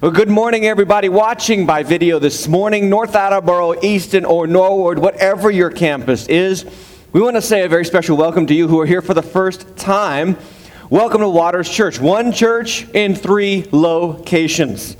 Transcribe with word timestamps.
Well, 0.00 0.12
good 0.12 0.28
morning, 0.28 0.64
everybody 0.64 1.08
watching 1.08 1.66
by 1.66 1.82
video 1.82 2.20
this 2.20 2.46
morning, 2.46 2.88
North 2.88 3.16
Attleboro, 3.16 3.82
Easton, 3.82 4.24
or 4.24 4.46
Norwood, 4.46 4.96
whatever 4.96 5.50
your 5.50 5.72
campus 5.72 6.28
is. 6.28 6.64
We 7.12 7.20
want 7.20 7.34
to 7.34 7.42
say 7.42 7.64
a 7.64 7.68
very 7.68 7.84
special 7.84 8.16
welcome 8.16 8.46
to 8.46 8.54
you 8.54 8.68
who 8.68 8.78
are 8.78 8.86
here 8.86 9.02
for 9.02 9.12
the 9.12 9.24
first 9.24 9.76
time. 9.76 10.36
Welcome 10.88 11.22
to 11.22 11.28
Waters 11.28 11.68
Church, 11.68 11.98
one 11.98 12.30
church 12.30 12.88
in 12.90 13.16
three 13.16 13.66
locations. 13.72 14.96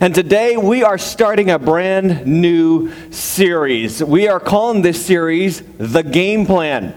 And 0.00 0.14
today 0.14 0.56
we 0.56 0.82
are 0.82 0.96
starting 0.96 1.50
a 1.50 1.58
brand 1.58 2.26
new 2.26 2.90
series. 3.10 4.02
We 4.02 4.28
are 4.28 4.40
calling 4.40 4.80
this 4.80 5.04
series 5.04 5.60
The 5.76 6.02
Game 6.02 6.46
Plan. 6.46 6.94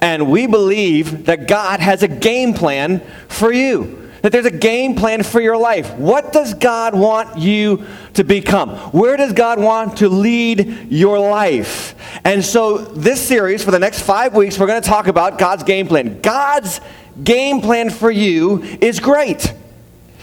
And 0.00 0.28
we 0.28 0.48
believe 0.48 1.26
that 1.26 1.46
God 1.46 1.78
has 1.78 2.02
a 2.02 2.08
game 2.08 2.52
plan 2.52 3.00
for 3.28 3.52
you 3.52 4.09
that 4.22 4.32
there's 4.32 4.46
a 4.46 4.50
game 4.50 4.94
plan 4.94 5.22
for 5.22 5.40
your 5.40 5.56
life. 5.56 5.92
What 5.94 6.32
does 6.32 6.54
God 6.54 6.94
want 6.94 7.38
you 7.38 7.84
to 8.14 8.24
become? 8.24 8.70
Where 8.92 9.16
does 9.16 9.32
God 9.32 9.58
want 9.58 9.98
to 9.98 10.08
lead 10.08 10.88
your 10.90 11.18
life? 11.18 11.94
And 12.24 12.44
so, 12.44 12.78
this 12.78 13.20
series, 13.26 13.64
for 13.64 13.70
the 13.70 13.78
next 13.78 14.02
five 14.02 14.34
weeks, 14.34 14.58
we're 14.58 14.66
going 14.66 14.82
to 14.82 14.88
talk 14.88 15.06
about 15.06 15.38
God's 15.38 15.62
game 15.62 15.86
plan. 15.86 16.20
God's 16.20 16.80
game 17.22 17.60
plan 17.60 17.90
for 17.90 18.10
you 18.10 18.62
is 18.80 19.00
great. 19.00 19.54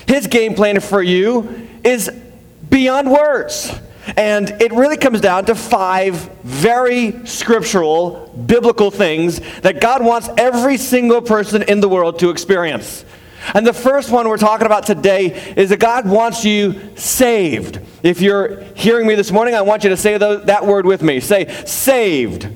His 0.08 0.28
game 0.28 0.56
plan 0.56 0.80
for 0.80 1.02
you 1.02 1.68
is 1.84 2.10
beyond 2.70 3.12
words. 3.12 3.74
And 4.16 4.50
it 4.62 4.72
really 4.72 4.96
comes 4.96 5.20
down 5.20 5.46
to 5.46 5.56
five 5.56 6.16
very 6.44 7.26
scriptural, 7.26 8.28
biblical 8.46 8.90
things 8.90 9.42
that 9.62 9.82
God 9.82 10.04
wants 10.04 10.30
every 10.38 10.78
single 10.78 11.22
person 11.22 11.64
in 11.64 11.82
the 11.82 11.90
world 11.90 12.20
to 12.20 12.30
experience. 12.30 13.04
And 13.54 13.66
the 13.66 13.74
first 13.74 14.12
one 14.12 14.28
we're 14.28 14.38
talking 14.38 14.66
about 14.66 14.86
today 14.86 15.54
is 15.56 15.70
that 15.70 15.80
God 15.80 16.08
wants 16.08 16.44
you 16.44 16.96
saved. 16.96 17.80
If 18.04 18.22
you're 18.22 18.62
hearing 18.76 19.08
me 19.08 19.16
this 19.16 19.32
morning, 19.32 19.56
I 19.56 19.62
want 19.62 19.84
you 19.84 19.90
to 19.90 19.98
say 19.98 20.18
that 20.18 20.66
word 20.66 20.86
with 20.86 21.02
me. 21.02 21.20
Say, 21.20 21.48
saved. 21.66 22.48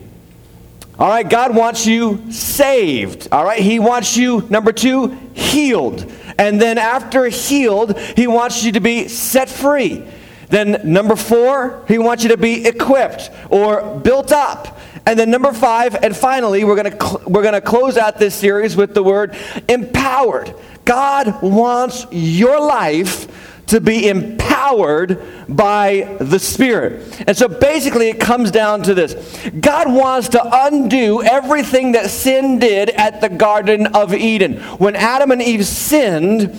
All 0.99 1.07
right, 1.07 1.27
God 1.27 1.55
wants 1.55 1.87
you 1.87 2.31
saved. 2.31 3.29
All 3.31 3.43
right, 3.43 3.59
He 3.59 3.79
wants 3.79 4.17
you, 4.17 4.45
number 4.49 4.71
two, 4.71 5.17
healed. 5.33 6.11
And 6.37 6.61
then 6.61 6.77
after 6.77 7.25
healed, 7.27 7.97
He 7.97 8.27
wants 8.27 8.63
you 8.63 8.73
to 8.73 8.79
be 8.79 9.07
set 9.07 9.49
free. 9.49 10.05
Then 10.49 10.81
number 10.83 11.15
four, 11.15 11.85
He 11.87 11.97
wants 11.97 12.23
you 12.23 12.29
to 12.29 12.37
be 12.37 12.67
equipped 12.67 13.31
or 13.49 13.99
built 13.99 14.31
up. 14.31 14.77
And 15.05 15.17
then 15.17 15.31
number 15.31 15.51
five, 15.51 15.95
and 15.95 16.15
finally, 16.15 16.63
we're 16.63 16.75
going 16.75 16.91
cl- 16.91 17.23
we're 17.27 17.41
going 17.41 17.53
to 17.53 17.61
close 17.61 17.97
out 17.97 18.19
this 18.19 18.35
series 18.35 18.75
with 18.75 18.93
the 18.93 19.03
word 19.03 19.35
empowered. 19.67 20.53
God 20.85 21.41
wants 21.41 22.05
your 22.11 22.59
life 22.59 23.27
to 23.67 23.79
be 23.79 24.09
empowered 24.09 25.17
by 25.47 26.17
the 26.19 26.37
Spirit. 26.37 27.23
And 27.25 27.37
so 27.37 27.47
basically, 27.47 28.09
it 28.09 28.19
comes 28.19 28.51
down 28.51 28.83
to 28.83 28.93
this 28.93 29.13
God 29.59 29.91
wants 29.91 30.29
to 30.29 30.65
undo 30.65 31.23
everything 31.23 31.93
that 31.93 32.09
sin 32.09 32.59
did 32.59 32.89
at 32.91 33.21
the 33.21 33.29
Garden 33.29 33.87
of 33.87 34.13
Eden. 34.13 34.57
When 34.77 34.95
Adam 34.95 35.31
and 35.31 35.41
Eve 35.41 35.65
sinned, 35.65 36.55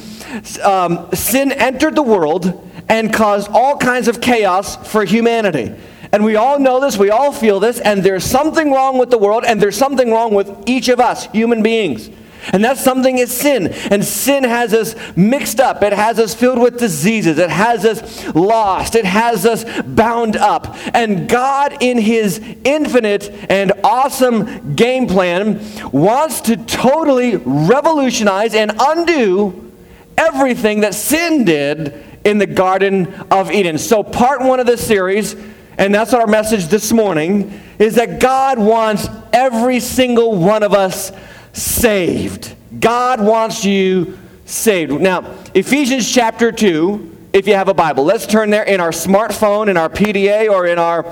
um, 0.62 1.10
sin 1.12 1.52
entered 1.52 1.94
the 1.94 2.02
world 2.02 2.68
and 2.88 3.12
caused 3.12 3.50
all 3.52 3.76
kinds 3.76 4.08
of 4.08 4.20
chaos 4.20 4.76
for 4.90 5.04
humanity. 5.04 5.74
And 6.12 6.24
we 6.24 6.36
all 6.36 6.58
know 6.58 6.78
this, 6.78 6.98
we 6.98 7.10
all 7.10 7.32
feel 7.32 7.58
this, 7.58 7.80
and 7.80 8.02
there's 8.04 8.24
something 8.24 8.70
wrong 8.70 8.98
with 8.98 9.10
the 9.10 9.18
world, 9.18 9.44
and 9.46 9.60
there's 9.60 9.76
something 9.76 10.10
wrong 10.10 10.34
with 10.34 10.52
each 10.66 10.88
of 10.88 11.00
us, 11.00 11.26
human 11.26 11.62
beings. 11.62 12.10
And 12.52 12.64
that 12.64 12.76
something 12.76 13.18
is 13.18 13.32
sin. 13.32 13.68
And 13.90 14.04
sin 14.04 14.44
has 14.44 14.74
us 14.74 14.94
mixed 15.16 15.60
up. 15.60 15.82
It 15.82 15.92
has 15.92 16.18
us 16.18 16.34
filled 16.34 16.58
with 16.58 16.78
diseases. 16.78 17.38
It 17.38 17.50
has 17.50 17.84
us 17.84 18.34
lost. 18.34 18.96
It 18.96 19.04
has 19.04 19.46
us 19.46 19.64
bound 19.82 20.36
up. 20.36 20.76
And 20.92 21.28
God, 21.28 21.76
in 21.80 21.98
His 21.98 22.38
infinite 22.64 23.30
and 23.48 23.72
awesome 23.84 24.74
game 24.74 25.06
plan, 25.06 25.64
wants 25.92 26.40
to 26.42 26.56
totally 26.56 27.36
revolutionize 27.36 28.54
and 28.54 28.72
undo 28.78 29.72
everything 30.18 30.80
that 30.80 30.94
sin 30.94 31.44
did 31.44 32.04
in 32.24 32.38
the 32.38 32.46
Garden 32.46 33.12
of 33.30 33.50
Eden. 33.52 33.78
So, 33.78 34.02
part 34.02 34.42
one 34.42 34.60
of 34.60 34.66
this 34.66 34.84
series, 34.84 35.36
and 35.78 35.94
that's 35.94 36.14
our 36.14 36.26
message 36.26 36.66
this 36.66 36.92
morning, 36.92 37.60
is 37.78 37.94
that 37.96 38.20
God 38.20 38.58
wants 38.58 39.08
every 39.32 39.80
single 39.80 40.36
one 40.36 40.62
of 40.62 40.72
us 40.72 41.12
saved. 41.52 42.54
God 42.78 43.20
wants 43.20 43.64
you 43.64 44.18
saved. 44.44 44.92
Now, 44.92 45.36
Ephesians 45.54 46.12
chapter 46.12 46.52
2, 46.52 47.10
if 47.32 47.46
you 47.46 47.54
have 47.54 47.68
a 47.68 47.74
Bible, 47.74 48.04
let's 48.04 48.26
turn 48.26 48.50
there 48.50 48.64
in 48.64 48.80
our 48.80 48.90
smartphone, 48.90 49.68
in 49.68 49.76
our 49.76 49.88
PDA, 49.88 50.50
or 50.50 50.66
in 50.66 50.78
our 50.78 51.04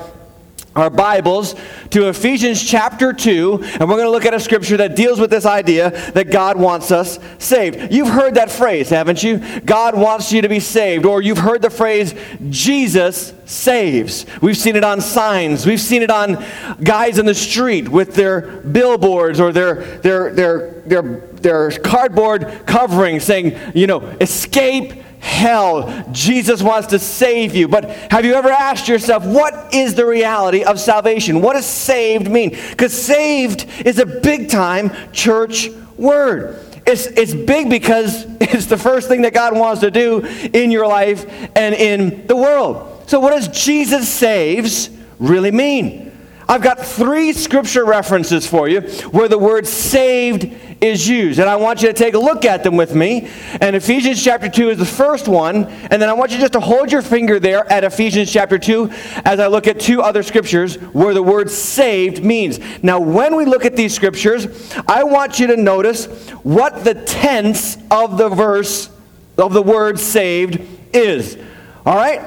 our 0.75 0.89
Bibles 0.89 1.53
to 1.89 2.07
Ephesians 2.07 2.63
chapter 2.63 3.11
2, 3.11 3.59
and 3.61 3.81
we're 3.81 3.97
going 3.97 4.05
to 4.05 4.09
look 4.09 4.25
at 4.25 4.33
a 4.33 4.39
scripture 4.39 4.77
that 4.77 4.95
deals 4.95 5.19
with 5.19 5.29
this 5.29 5.45
idea 5.45 5.89
that 6.11 6.31
God 6.31 6.57
wants 6.57 6.91
us 6.91 7.19
saved. 7.39 7.91
You've 7.91 8.07
heard 8.07 8.35
that 8.35 8.49
phrase, 8.49 8.89
haven't 8.89 9.21
you? 9.21 9.39
God 9.61 9.97
wants 9.97 10.31
you 10.31 10.41
to 10.41 10.47
be 10.47 10.61
saved. 10.61 11.05
Or 11.05 11.21
you've 11.21 11.39
heard 11.39 11.61
the 11.61 11.69
phrase, 11.69 12.15
Jesus 12.49 13.33
saves. 13.45 14.25
We've 14.41 14.55
seen 14.55 14.77
it 14.77 14.83
on 14.85 15.01
signs, 15.01 15.65
we've 15.65 15.81
seen 15.81 16.03
it 16.03 16.11
on 16.11 16.43
guys 16.81 17.19
in 17.19 17.25
the 17.25 17.35
street 17.35 17.89
with 17.89 18.15
their 18.15 18.41
billboards 18.61 19.41
or 19.41 19.51
their, 19.51 19.75
their, 19.97 20.33
their, 20.33 20.71
their, 20.81 21.01
their 21.01 21.71
cardboard 21.71 22.63
covering 22.65 23.19
saying, 23.19 23.57
you 23.75 23.87
know, 23.87 23.99
escape 24.21 25.03
hell. 25.21 26.05
Jesus 26.11 26.61
wants 26.61 26.87
to 26.89 26.99
save 26.99 27.55
you. 27.55 27.67
But 27.67 27.89
have 28.11 28.25
you 28.25 28.33
ever 28.33 28.49
asked 28.49 28.87
yourself, 28.87 29.23
what 29.23 29.73
is 29.73 29.95
the 29.95 30.05
reality 30.05 30.63
of 30.63 30.79
salvation? 30.79 31.41
What 31.41 31.53
does 31.53 31.65
saved 31.65 32.29
mean? 32.29 32.49
Because 32.49 32.91
saved 32.91 33.67
is 33.85 33.99
a 33.99 34.05
big 34.05 34.49
time 34.49 34.91
church 35.13 35.69
word. 35.95 36.59
It's, 36.85 37.05
it's 37.05 37.33
big 37.33 37.69
because 37.69 38.25
it's 38.41 38.65
the 38.65 38.77
first 38.77 39.07
thing 39.07 39.21
that 39.21 39.33
God 39.33 39.55
wants 39.55 39.81
to 39.81 39.91
do 39.91 40.25
in 40.53 40.71
your 40.71 40.87
life 40.87 41.25
and 41.55 41.75
in 41.75 42.27
the 42.27 42.35
world. 42.35 43.03
So, 43.07 43.19
what 43.19 43.31
does 43.31 43.47
Jesus 43.47 44.09
saves 44.09 44.89
really 45.19 45.51
mean? 45.51 46.11
I've 46.47 46.61
got 46.61 46.79
three 46.79 47.31
scripture 47.31 47.85
references 47.85 48.45
for 48.45 48.67
you 48.67 48.81
where 49.11 49.29
the 49.29 49.37
word 49.37 49.67
saved 49.67 50.53
is 50.81 51.07
used. 51.07 51.39
And 51.39 51.47
I 51.47 51.55
want 51.55 51.83
you 51.83 51.87
to 51.87 51.93
take 51.93 52.15
a 52.15 52.19
look 52.19 52.43
at 52.43 52.63
them 52.63 52.75
with 52.75 52.95
me. 52.95 53.29
And 53.61 53.75
Ephesians 53.75 54.21
chapter 54.21 54.49
2 54.49 54.71
is 54.71 54.77
the 54.79 54.85
first 54.85 55.27
one. 55.27 55.65
And 55.65 56.01
then 56.01 56.09
I 56.09 56.13
want 56.13 56.31
you 56.31 56.39
just 56.39 56.53
to 56.53 56.59
hold 56.59 56.91
your 56.91 57.03
finger 57.03 57.39
there 57.39 57.71
at 57.71 57.83
Ephesians 57.83 58.31
chapter 58.33 58.57
2 58.57 58.89
as 59.23 59.39
I 59.39 59.47
look 59.47 59.67
at 59.67 59.79
two 59.79 60.01
other 60.01 60.23
scriptures 60.23 60.75
where 60.75 61.13
the 61.13 61.21
word 61.21 61.51
saved 61.51 62.23
means. 62.23 62.59
Now, 62.83 62.99
when 62.99 63.35
we 63.35 63.45
look 63.45 63.63
at 63.63 63.75
these 63.75 63.93
scriptures, 63.93 64.73
I 64.87 65.03
want 65.03 65.39
you 65.39 65.47
to 65.47 65.57
notice 65.57 66.07
what 66.41 66.83
the 66.83 66.95
tense 66.95 67.77
of 67.91 68.17
the 68.17 68.29
verse, 68.29 68.89
of 69.37 69.53
the 69.53 69.61
word 69.61 69.99
saved 69.99 70.59
is. 70.93 71.37
All 71.85 71.95
right? 71.95 72.21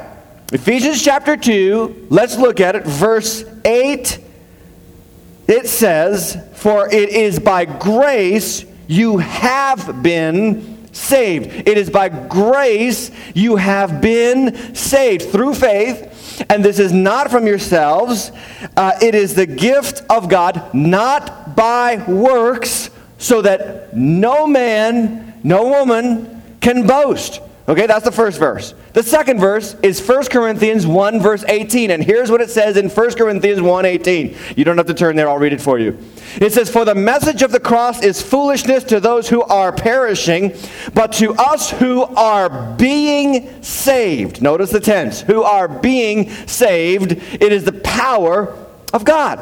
Ephesians 0.52 1.02
chapter 1.02 1.36
2, 1.36 2.06
let's 2.10 2.38
look 2.38 2.60
at 2.60 2.76
it, 2.76 2.84
verse 2.84 3.44
8 3.64 4.23
it 5.46 5.68
says, 5.68 6.38
For 6.54 6.88
it 6.92 7.10
is 7.10 7.38
by 7.38 7.64
grace 7.64 8.64
you 8.86 9.18
have 9.18 10.02
been 10.02 10.74
saved. 10.94 11.68
It 11.68 11.76
is 11.76 11.90
by 11.90 12.08
grace 12.08 13.10
you 13.34 13.56
have 13.56 14.00
been 14.00 14.74
saved 14.74 15.30
through 15.30 15.54
faith. 15.54 16.44
And 16.48 16.64
this 16.64 16.78
is 16.78 16.92
not 16.92 17.30
from 17.30 17.46
yourselves, 17.46 18.32
uh, 18.76 18.92
it 19.00 19.14
is 19.14 19.34
the 19.34 19.46
gift 19.46 20.02
of 20.10 20.28
God, 20.28 20.74
not 20.74 21.54
by 21.54 22.04
works, 22.08 22.90
so 23.18 23.40
that 23.42 23.96
no 23.96 24.46
man, 24.46 25.40
no 25.44 25.68
woman 25.68 26.42
can 26.60 26.86
boast. 26.86 27.40
Okay, 27.66 27.86
that's 27.86 28.04
the 28.04 28.12
first 28.12 28.38
verse. 28.38 28.74
The 28.92 29.02
second 29.02 29.40
verse 29.40 29.74
is 29.82 30.06
1 30.06 30.26
Corinthians 30.26 30.86
1 30.86 31.20
verse 31.20 31.44
18 31.48 31.90
and 31.90 32.04
here's 32.04 32.30
what 32.30 32.42
it 32.42 32.50
says 32.50 32.76
in 32.76 32.90
1 32.90 33.10
Corinthians 33.12 33.60
1:18. 33.62 34.36
You 34.54 34.64
don't 34.64 34.76
have 34.76 34.86
to 34.86 34.94
turn 34.94 35.16
there, 35.16 35.30
I'll 35.30 35.38
read 35.38 35.54
it 35.54 35.62
for 35.62 35.78
you. 35.78 35.96
It 36.42 36.52
says 36.52 36.68
for 36.68 36.84
the 36.84 36.94
message 36.94 37.40
of 37.40 37.52
the 37.52 37.60
cross 37.60 38.02
is 38.02 38.20
foolishness 38.20 38.84
to 38.84 39.00
those 39.00 39.30
who 39.30 39.42
are 39.44 39.72
perishing, 39.72 40.52
but 40.92 41.12
to 41.14 41.32
us 41.34 41.70
who 41.70 42.02
are 42.02 42.74
being 42.76 43.62
saved. 43.62 44.42
Notice 44.42 44.70
the 44.70 44.80
tense. 44.80 45.22
Who 45.22 45.42
are 45.42 45.66
being 45.66 46.28
saved, 46.46 47.12
it 47.12 47.50
is 47.50 47.64
the 47.64 47.72
power 47.72 48.54
of 48.92 49.06
God. 49.06 49.40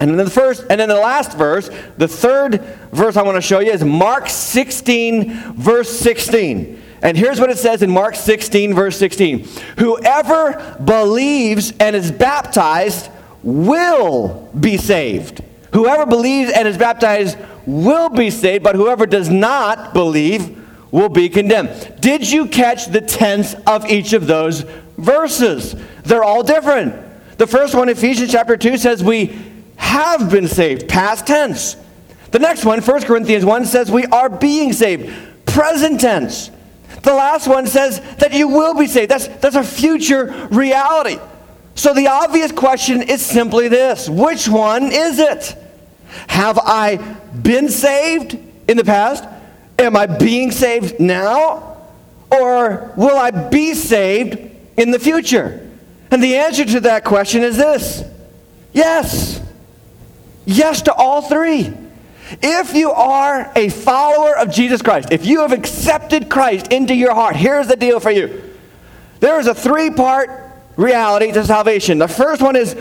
And 0.00 0.10
then 0.10 0.16
the 0.16 0.28
first 0.28 0.64
and 0.68 0.80
then 0.80 0.88
the 0.88 0.96
last 0.96 1.38
verse, 1.38 1.70
the 1.98 2.08
third 2.08 2.60
verse 2.90 3.16
I 3.16 3.22
want 3.22 3.36
to 3.36 3.40
show 3.40 3.60
you 3.60 3.70
is 3.70 3.84
Mark 3.84 4.28
16 4.28 5.54
verse 5.54 5.88
16. 6.00 6.80
And 7.04 7.18
here's 7.18 7.38
what 7.38 7.50
it 7.50 7.58
says 7.58 7.82
in 7.82 7.90
Mark 7.90 8.16
16, 8.16 8.74
verse 8.74 8.96
16 8.96 9.46
Whoever 9.78 10.76
believes 10.82 11.72
and 11.78 11.94
is 11.94 12.10
baptized 12.10 13.10
will 13.42 14.50
be 14.58 14.78
saved. 14.78 15.44
Whoever 15.74 16.06
believes 16.06 16.50
and 16.50 16.66
is 16.66 16.78
baptized 16.78 17.36
will 17.66 18.08
be 18.08 18.30
saved, 18.30 18.64
but 18.64 18.74
whoever 18.74 19.06
does 19.06 19.28
not 19.28 19.92
believe 19.92 20.58
will 20.90 21.10
be 21.10 21.28
condemned. 21.28 22.00
Did 22.00 22.30
you 22.30 22.46
catch 22.46 22.86
the 22.86 23.00
tense 23.02 23.54
of 23.66 23.90
each 23.90 24.14
of 24.14 24.26
those 24.26 24.60
verses? 24.96 25.74
They're 26.04 26.24
all 26.24 26.42
different. 26.42 26.94
The 27.36 27.46
first 27.46 27.74
one, 27.74 27.88
Ephesians 27.88 28.32
chapter 28.32 28.56
2, 28.56 28.78
says 28.78 29.04
we 29.04 29.36
have 29.76 30.30
been 30.30 30.48
saved, 30.48 30.88
past 30.88 31.26
tense. 31.26 31.76
The 32.30 32.38
next 32.38 32.64
one, 32.64 32.80
1 32.80 33.02
Corinthians 33.02 33.44
1, 33.44 33.66
says 33.66 33.90
we 33.90 34.06
are 34.06 34.30
being 34.30 34.72
saved, 34.72 35.12
present 35.44 36.00
tense. 36.00 36.50
The 37.04 37.14
last 37.14 37.46
one 37.46 37.66
says 37.66 38.00
that 38.16 38.32
you 38.32 38.48
will 38.48 38.74
be 38.74 38.86
saved. 38.86 39.10
That's, 39.10 39.28
that's 39.28 39.56
a 39.56 39.62
future 39.62 40.48
reality. 40.50 41.18
So 41.74 41.92
the 41.92 42.08
obvious 42.08 42.50
question 42.50 43.02
is 43.02 43.24
simply 43.24 43.68
this 43.68 44.08
Which 44.08 44.48
one 44.48 44.90
is 44.90 45.18
it? 45.18 45.56
Have 46.28 46.58
I 46.58 46.96
been 46.96 47.68
saved 47.68 48.38
in 48.68 48.76
the 48.76 48.84
past? 48.84 49.24
Am 49.78 49.96
I 49.96 50.06
being 50.06 50.50
saved 50.50 51.00
now? 51.00 51.76
Or 52.30 52.92
will 52.96 53.16
I 53.16 53.30
be 53.30 53.74
saved 53.74 54.38
in 54.76 54.90
the 54.90 54.98
future? 54.98 55.60
And 56.10 56.22
the 56.22 56.36
answer 56.36 56.64
to 56.64 56.80
that 56.80 57.04
question 57.04 57.42
is 57.42 57.56
this 57.56 58.02
yes. 58.72 59.40
Yes 60.46 60.82
to 60.82 60.92
all 60.94 61.22
three. 61.22 61.72
If 62.42 62.74
you 62.74 62.90
are 62.90 63.52
a 63.54 63.68
follower 63.68 64.36
of 64.36 64.50
Jesus 64.50 64.82
Christ, 64.82 65.08
if 65.12 65.26
you 65.26 65.40
have 65.40 65.52
accepted 65.52 66.28
Christ 66.30 66.68
into 66.72 66.94
your 66.94 67.14
heart, 67.14 67.36
here's 67.36 67.68
the 67.68 67.76
deal 67.76 68.00
for 68.00 68.10
you. 68.10 68.42
There 69.20 69.38
is 69.38 69.46
a 69.46 69.54
three 69.54 69.90
part 69.90 70.30
reality 70.76 71.32
to 71.32 71.44
salvation. 71.44 71.98
The 71.98 72.08
first 72.08 72.42
one 72.42 72.56
is 72.56 72.74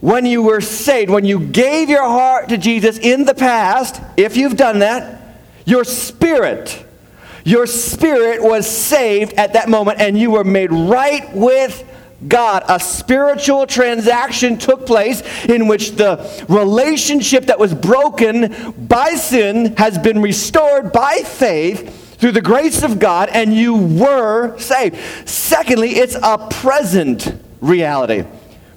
when 0.00 0.26
you 0.26 0.42
were 0.42 0.60
saved, 0.60 1.10
when 1.10 1.24
you 1.24 1.40
gave 1.40 1.88
your 1.88 2.04
heart 2.04 2.50
to 2.50 2.58
Jesus 2.58 2.98
in 2.98 3.24
the 3.24 3.34
past, 3.34 4.00
if 4.16 4.36
you've 4.36 4.56
done 4.56 4.80
that, 4.80 5.20
your 5.64 5.84
spirit, 5.84 6.84
your 7.44 7.66
spirit 7.66 8.42
was 8.42 8.68
saved 8.68 9.32
at 9.34 9.54
that 9.54 9.68
moment 9.68 10.00
and 10.00 10.18
you 10.18 10.30
were 10.30 10.44
made 10.44 10.72
right 10.72 11.34
with 11.34 11.84
God. 12.26 12.64
A 12.68 12.80
spiritual 12.80 13.66
transaction 13.66 14.58
took 14.58 14.86
place 14.86 15.22
in 15.44 15.68
which 15.68 15.92
the 15.92 16.44
relationship 16.48 17.46
that 17.46 17.58
was 17.58 17.74
broken 17.74 18.72
by 18.72 19.14
sin 19.14 19.76
has 19.76 19.98
been 19.98 20.20
restored 20.20 20.92
by 20.92 21.18
faith 21.18 22.16
through 22.18 22.32
the 22.32 22.42
grace 22.42 22.82
of 22.82 22.98
God, 22.98 23.28
and 23.28 23.54
you 23.54 23.76
were 23.76 24.58
saved. 24.58 24.96
Secondly, 25.28 25.90
it's 25.90 26.16
a 26.16 26.48
present 26.50 27.32
reality. 27.60 28.24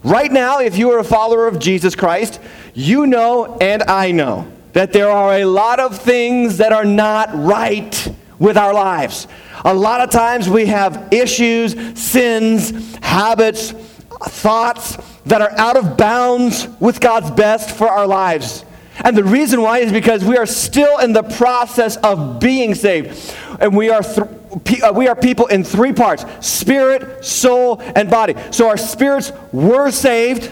Right 0.04 0.32
now, 0.32 0.60
if 0.60 0.78
you 0.78 0.92
are 0.92 1.00
a 1.00 1.04
follower 1.04 1.48
of 1.48 1.60
Jesus 1.60 1.96
Christ, 1.96 2.40
you 2.74 3.08
know 3.08 3.58
and 3.60 3.84
I 3.84 4.12
know 4.12 4.52
that 4.74 4.94
there 4.94 5.10
are 5.10 5.34
a 5.34 5.46
lot 5.46 5.80
of 5.80 5.98
things 5.98 6.58
that 6.58 6.72
are 6.72 6.86
not 6.86 7.30
right 7.34 8.14
with 8.40 8.58
our 8.58 8.74
lives. 8.74 9.28
A 9.64 9.74
lot 9.74 10.02
of 10.02 10.10
times 10.10 10.50
we 10.50 10.66
have 10.68 11.10
issues, 11.12 12.00
sins, 12.00 12.96
habits, 12.98 13.72
thoughts 13.72 14.98
that 15.26 15.42
are 15.42 15.52
out 15.52 15.78
of 15.78 15.98
bounds 15.98 16.68
with 16.80 17.00
God's 17.00 17.32
best 17.32 17.72
for 17.72 17.88
our 17.88 18.08
lives. 18.08 18.66
And 19.04 19.16
the 19.16 19.24
reason 19.24 19.62
why 19.62 19.80
is 19.80 19.92
because 19.92 20.24
we 20.24 20.38
are 20.38 20.46
still 20.46 21.00
in 21.00 21.14
the 21.14 21.24
process 21.24 21.98
of 21.98 22.40
being 22.40 22.76
saved. 22.76 23.36
And 23.60 23.76
we 23.76 23.90
are, 23.90 24.02
th- 24.04 24.82
uh, 24.82 24.94
we 24.96 25.08
are 25.08 25.16
people 25.16 25.48
in 25.48 25.64
three 25.64 25.94
parts 25.94 26.26
spirit, 26.46 27.24
soul, 27.24 27.82
and 27.96 28.10
body. 28.10 28.36
So 28.52 28.68
our 28.68 28.78
spirits 28.78 29.32
were 29.52 29.92
saved, 29.92 30.52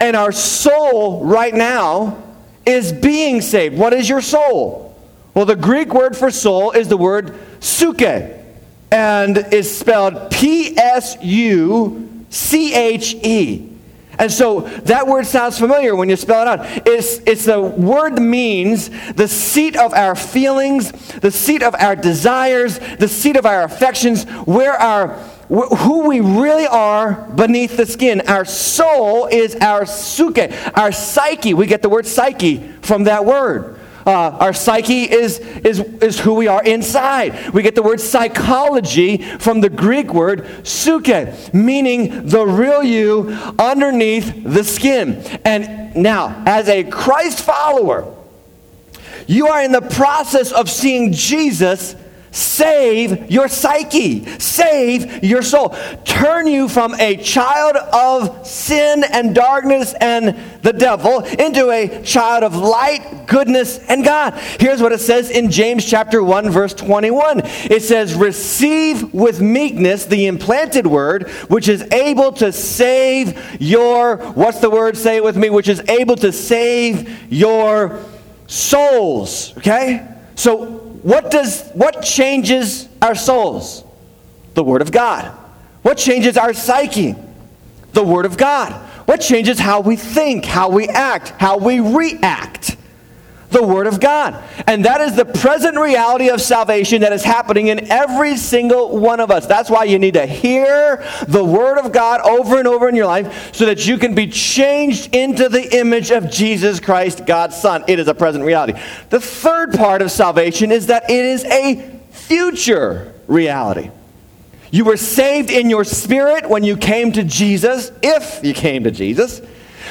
and 0.00 0.16
our 0.16 0.32
soul 0.32 1.24
right 1.24 1.54
now 1.54 2.22
is 2.64 2.92
being 2.92 3.40
saved. 3.40 3.76
What 3.76 3.92
is 3.92 4.08
your 4.08 4.20
soul? 4.20 4.83
Well, 5.34 5.46
the 5.46 5.56
Greek 5.56 5.92
word 5.92 6.16
for 6.16 6.30
soul 6.30 6.70
is 6.70 6.88
the 6.88 6.96
word 6.96 7.38
suke, 7.60 8.02
and 8.90 9.36
is 9.52 9.76
spelled 9.76 10.30
P 10.30 10.78
S 10.78 11.16
U 11.22 12.24
C 12.30 12.72
H 12.74 13.14
E. 13.14 13.70
And 14.16 14.30
so 14.30 14.60
that 14.60 15.08
word 15.08 15.26
sounds 15.26 15.58
familiar 15.58 15.96
when 15.96 16.08
you 16.08 16.14
spell 16.14 16.42
it 16.42 16.48
out. 16.48 16.86
It's, 16.86 17.18
it's 17.26 17.46
the 17.46 17.60
word 17.60 18.20
means 18.20 18.90
the 19.14 19.26
seat 19.26 19.76
of 19.76 19.92
our 19.92 20.14
feelings, 20.14 20.92
the 21.14 21.32
seat 21.32 21.64
of 21.64 21.74
our 21.74 21.96
desires, 21.96 22.78
the 22.98 23.08
seat 23.08 23.36
of 23.36 23.44
our 23.44 23.64
affections, 23.64 24.24
where 24.46 24.74
our 24.74 25.16
who 25.48 26.08
we 26.08 26.20
really 26.20 26.66
are 26.66 27.12
beneath 27.34 27.76
the 27.76 27.86
skin. 27.86 28.22
Our 28.28 28.44
soul 28.44 29.26
is 29.26 29.56
our 29.56 29.84
suke, 29.84 30.38
our 30.74 30.92
psyche. 30.92 31.52
We 31.52 31.66
get 31.66 31.82
the 31.82 31.88
word 31.88 32.06
psyche 32.06 32.58
from 32.82 33.04
that 33.04 33.24
word. 33.24 33.78
Uh, 34.06 34.36
our 34.40 34.52
psyche 34.52 35.04
is, 35.04 35.38
is, 35.38 35.80
is 35.80 36.20
who 36.20 36.34
we 36.34 36.46
are 36.46 36.62
inside. 36.62 37.50
We 37.54 37.62
get 37.62 37.74
the 37.74 37.82
word 37.82 38.00
psychology 38.00 39.18
from 39.38 39.60
the 39.60 39.70
Greek 39.70 40.12
word 40.12 40.66
suke, 40.66 41.54
meaning 41.54 42.26
the 42.26 42.46
real 42.46 42.82
you 42.82 43.30
underneath 43.58 44.44
the 44.44 44.62
skin. 44.64 45.22
And 45.44 45.96
now, 45.96 46.42
as 46.46 46.68
a 46.68 46.84
Christ 46.84 47.40
follower, 47.40 48.14
you 49.26 49.48
are 49.48 49.62
in 49.62 49.72
the 49.72 49.80
process 49.80 50.52
of 50.52 50.70
seeing 50.70 51.12
Jesus 51.12 51.96
save 52.34 53.30
your 53.30 53.48
psyche, 53.48 54.26
save 54.40 55.22
your 55.22 55.42
soul, 55.42 55.74
turn 56.04 56.46
you 56.48 56.68
from 56.68 56.94
a 56.96 57.16
child 57.16 57.76
of 57.76 58.46
sin 58.46 59.04
and 59.12 59.34
darkness 59.34 59.94
and 60.00 60.36
the 60.62 60.72
devil 60.72 61.20
into 61.20 61.70
a 61.70 62.02
child 62.02 62.42
of 62.42 62.56
light, 62.56 63.26
goodness, 63.26 63.78
and 63.88 64.04
God. 64.04 64.34
Here's 64.58 64.82
what 64.82 64.92
it 64.92 65.00
says 65.00 65.30
in 65.30 65.50
James 65.50 65.84
chapter 65.84 66.22
1 66.22 66.50
verse 66.50 66.74
21. 66.74 67.42
It 67.70 67.82
says, 67.82 68.14
"Receive 68.14 69.14
with 69.14 69.40
meekness 69.40 70.04
the 70.04 70.26
implanted 70.26 70.86
word, 70.86 71.28
which 71.48 71.68
is 71.68 71.84
able 71.92 72.32
to 72.32 72.50
save 72.50 73.38
your 73.60 74.16
what's 74.34 74.58
the 74.58 74.70
word 74.70 74.96
say 74.96 75.16
it 75.16 75.24
with 75.24 75.36
me, 75.36 75.50
which 75.50 75.68
is 75.68 75.82
able 75.88 76.16
to 76.16 76.32
save 76.32 77.08
your 77.30 77.98
souls." 78.46 79.54
Okay? 79.58 80.02
So 80.34 80.83
what 81.04 81.30
does 81.30 81.68
what 81.74 82.02
changes 82.02 82.88
our 83.02 83.14
souls? 83.14 83.84
The 84.54 84.64
word 84.64 84.80
of 84.80 84.90
God. 84.90 85.26
What 85.82 85.98
changes 85.98 86.38
our 86.38 86.54
psyche? 86.54 87.14
The 87.92 88.02
word 88.02 88.24
of 88.24 88.38
God. 88.38 88.72
What 89.06 89.20
changes 89.20 89.58
how 89.58 89.80
we 89.80 89.96
think, 89.96 90.46
how 90.46 90.70
we 90.70 90.88
act, 90.88 91.28
how 91.38 91.58
we 91.58 91.78
react? 91.80 92.78
The 93.54 93.62
Word 93.62 93.86
of 93.86 94.00
God. 94.00 94.42
And 94.66 94.84
that 94.84 95.00
is 95.00 95.16
the 95.16 95.24
present 95.24 95.78
reality 95.78 96.28
of 96.28 96.42
salvation 96.42 97.00
that 97.00 97.12
is 97.12 97.22
happening 97.22 97.68
in 97.68 97.90
every 97.90 98.36
single 98.36 98.98
one 98.98 99.20
of 99.20 99.30
us. 99.30 99.46
That's 99.46 99.70
why 99.70 99.84
you 99.84 99.98
need 99.98 100.14
to 100.14 100.26
hear 100.26 101.02
the 101.26 101.44
Word 101.44 101.78
of 101.78 101.92
God 101.92 102.20
over 102.20 102.58
and 102.58 102.68
over 102.68 102.88
in 102.88 102.94
your 102.94 103.06
life 103.06 103.54
so 103.54 103.64
that 103.66 103.86
you 103.86 103.96
can 103.96 104.14
be 104.14 104.26
changed 104.26 105.14
into 105.14 105.48
the 105.48 105.78
image 105.78 106.10
of 106.10 106.30
Jesus 106.30 106.80
Christ, 106.80 107.24
God's 107.24 107.56
Son. 107.56 107.84
It 107.88 107.98
is 107.98 108.08
a 108.08 108.14
present 108.14 108.44
reality. 108.44 108.78
The 109.08 109.20
third 109.20 109.72
part 109.72 110.02
of 110.02 110.10
salvation 110.10 110.70
is 110.70 110.88
that 110.88 111.08
it 111.08 111.24
is 111.24 111.44
a 111.44 111.98
future 112.10 113.14
reality. 113.26 113.90
You 114.70 114.84
were 114.84 114.96
saved 114.96 115.50
in 115.50 115.70
your 115.70 115.84
spirit 115.84 116.48
when 116.48 116.64
you 116.64 116.76
came 116.76 117.12
to 117.12 117.22
Jesus, 117.22 117.92
if 118.02 118.44
you 118.44 118.52
came 118.52 118.82
to 118.84 118.90
Jesus. 118.90 119.40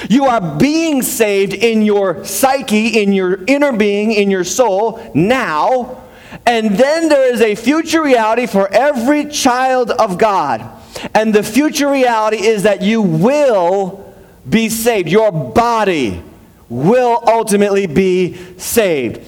You 0.10 0.26
are 0.26 0.58
being 0.58 1.02
saved 1.02 1.54
in 1.54 1.84
your 1.84 2.26
psyche, 2.26 3.02
in 3.02 3.14
your 3.14 3.44
inner 3.46 3.74
being, 3.74 4.12
in 4.12 4.30
your 4.30 4.44
soul 4.44 5.12
now. 5.14 6.04
And 6.46 6.72
then 6.72 7.10
there 7.10 7.32
is 7.34 7.42
a 7.42 7.56
future 7.56 8.02
reality 8.02 8.48
for 8.48 8.68
every 8.68 9.26
child 9.26 9.92
of 9.92 10.18
God. 10.18 10.70
And 11.14 11.34
the 11.34 11.44
future 11.44 11.90
reality 11.90 12.46
is 12.46 12.64
that 12.64 12.82
you 12.82 13.02
will 13.02 14.14
be 14.50 14.70
saved. 14.70 15.10
Your 15.10 15.32
body 15.32 16.22
will 16.70 17.24
ultimately 17.28 17.88
be 17.88 18.36
saved. 18.58 19.22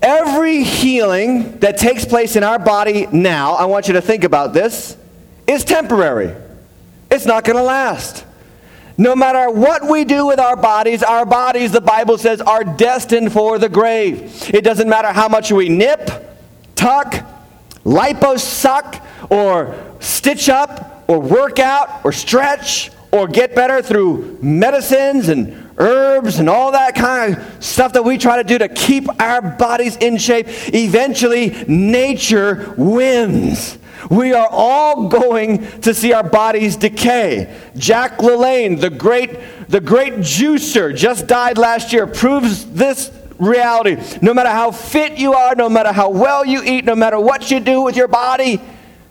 Every 0.00 0.62
healing 0.62 1.58
that 1.58 1.76
takes 1.76 2.04
place 2.04 2.36
in 2.36 2.44
our 2.44 2.58
body 2.58 3.08
now, 3.10 3.54
I 3.54 3.64
want 3.64 3.88
you 3.88 3.94
to 3.94 4.00
think 4.00 4.22
about 4.24 4.52
this, 4.52 4.96
is 5.46 5.64
temporary. 5.64 6.34
It's 7.10 7.26
not 7.26 7.44
going 7.44 7.56
to 7.56 7.62
last. 7.62 8.24
No 9.00 9.14
matter 9.14 9.48
what 9.48 9.88
we 9.88 10.04
do 10.04 10.26
with 10.26 10.40
our 10.40 10.56
bodies, 10.56 11.04
our 11.04 11.24
bodies, 11.24 11.70
the 11.70 11.80
Bible 11.80 12.18
says, 12.18 12.40
are 12.40 12.64
destined 12.64 13.32
for 13.32 13.56
the 13.56 13.68
grave. 13.68 14.50
It 14.52 14.64
doesn't 14.64 14.88
matter 14.88 15.12
how 15.12 15.28
much 15.28 15.52
we 15.52 15.68
nip, 15.68 16.10
tuck, 16.74 17.14
liposuck, 17.84 19.00
or 19.30 19.76
stitch 20.00 20.48
up, 20.48 21.04
or 21.06 21.20
work 21.20 21.60
out, 21.60 22.04
or 22.04 22.10
stretch, 22.10 22.90
or 23.12 23.28
get 23.28 23.54
better 23.54 23.80
through 23.82 24.36
medicines 24.42 25.28
and 25.28 25.70
herbs 25.78 26.40
and 26.40 26.48
all 26.48 26.72
that 26.72 26.96
kind 26.96 27.36
of 27.36 27.64
stuff 27.64 27.92
that 27.92 28.04
we 28.04 28.18
try 28.18 28.36
to 28.36 28.44
do 28.44 28.58
to 28.58 28.68
keep 28.68 29.08
our 29.20 29.40
bodies 29.40 29.96
in 29.98 30.18
shape. 30.18 30.46
Eventually, 30.74 31.50
nature 31.68 32.74
wins. 32.76 33.78
We 34.10 34.32
are 34.32 34.48
all 34.50 35.08
going 35.08 35.80
to 35.82 35.92
see 35.92 36.12
our 36.12 36.22
bodies 36.22 36.76
decay. 36.76 37.54
Jack 37.76 38.18
LaLanne, 38.18 38.80
the 38.80 38.90
great, 38.90 39.38
the 39.68 39.80
great 39.80 40.14
juicer, 40.14 40.96
just 40.96 41.26
died 41.26 41.58
last 41.58 41.92
year, 41.92 42.06
proves 42.06 42.64
this 42.66 43.10
reality. 43.38 43.96
No 44.22 44.34
matter 44.34 44.48
how 44.48 44.70
fit 44.70 45.18
you 45.18 45.34
are, 45.34 45.54
no 45.54 45.68
matter 45.68 45.92
how 45.92 46.10
well 46.10 46.44
you 46.44 46.62
eat, 46.62 46.84
no 46.84 46.94
matter 46.94 47.20
what 47.20 47.50
you 47.50 47.60
do 47.60 47.82
with 47.82 47.96
your 47.96 48.08
body, 48.08 48.60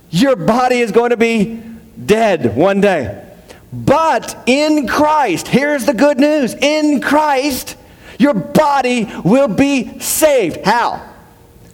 your 0.10 0.36
body 0.36 0.80
is 0.80 0.92
going 0.92 1.12
to 1.12 1.18
be 1.18 1.62
dead 2.06 2.56
one 2.56 2.82
day. 2.82 3.24
But 3.72 4.44
in 4.46 4.88
Christ, 4.88 5.48
here's 5.48 5.86
the 5.86 5.94
good 5.94 6.20
news 6.20 6.54
in 6.54 7.02
Christ, 7.02 7.76
your 8.18 8.34
body 8.34 9.08
will 9.24 9.50
be 9.50 10.00
saved. 10.00 10.66
How? 10.66 11.14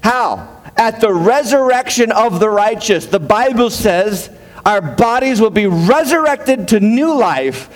How? 0.01 0.52
At 0.75 1.01
the 1.01 1.13
resurrection 1.13 2.11
of 2.11 2.39
the 2.39 2.49
righteous. 2.49 3.05
The 3.05 3.19
Bible 3.19 3.69
says 3.69 4.29
our 4.65 4.81
bodies 4.81 5.41
will 5.41 5.49
be 5.49 5.67
resurrected 5.67 6.69
to 6.69 6.79
new 6.79 7.13
life, 7.13 7.69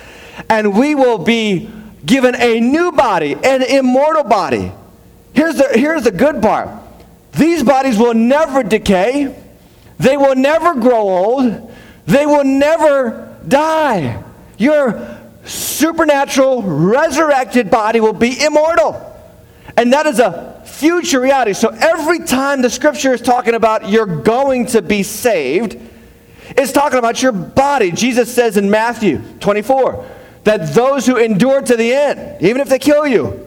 and 0.50 0.78
we 0.78 0.96
will 0.96 1.18
be 1.18 1.70
given 2.06 2.36
a 2.36 2.60
new 2.60 2.92
body, 2.92 3.36
an 3.44 3.62
immortal 3.62 4.24
body. 4.24 4.72
Here's 5.34 5.56
the, 5.56 5.70
here's 5.74 6.04
the 6.04 6.12
good 6.12 6.42
part 6.42 6.70
these 7.34 7.62
bodies 7.62 8.00
will 8.00 8.16
never 8.16 8.64
decay, 8.64 9.36
they 10.00 10.18
will 10.18 10.36
never 10.36 10.74
grow 10.74 11.02
old, 11.02 11.72
they 12.08 12.26
will 12.26 12.44
never 12.44 13.38
die. 13.48 14.24
Your 14.58 15.20
supernatural, 15.46 16.64
resurrected 16.64 17.70
body 17.70 18.00
will 18.00 18.14
be 18.14 18.44
immortal. 18.44 19.04
And 19.76 19.94
that 19.94 20.08
is 20.08 20.20
a 20.20 20.57
future 20.78 21.20
reality. 21.20 21.54
So 21.54 21.70
every 21.70 22.20
time 22.20 22.62
the 22.62 22.70
scripture 22.70 23.14
is 23.14 23.22
talking 23.22 23.56
about 23.56 23.90
you're 23.90 24.06
going 24.06 24.68
to 24.68 24.82
be 24.82 25.04
saved, 25.04 25.78
it's 26.50 26.72
talking 26.72 27.00
about 27.00 27.22
your 27.22 27.32
body. 27.32 27.92
Jesus 27.92 28.34
says 28.34 28.58
in 28.58 28.70
Matthew 28.70 29.22
24 29.40 30.08
that 30.44 30.74
those 30.74 31.06
who 31.06 31.18
endure 31.18 31.62
to 31.62 31.76
the 31.76 31.94
end, 31.94 32.42
even 32.42 32.62
if 32.62 32.70
they 32.70 32.80
kill 32.80 33.08
you, 33.08 33.44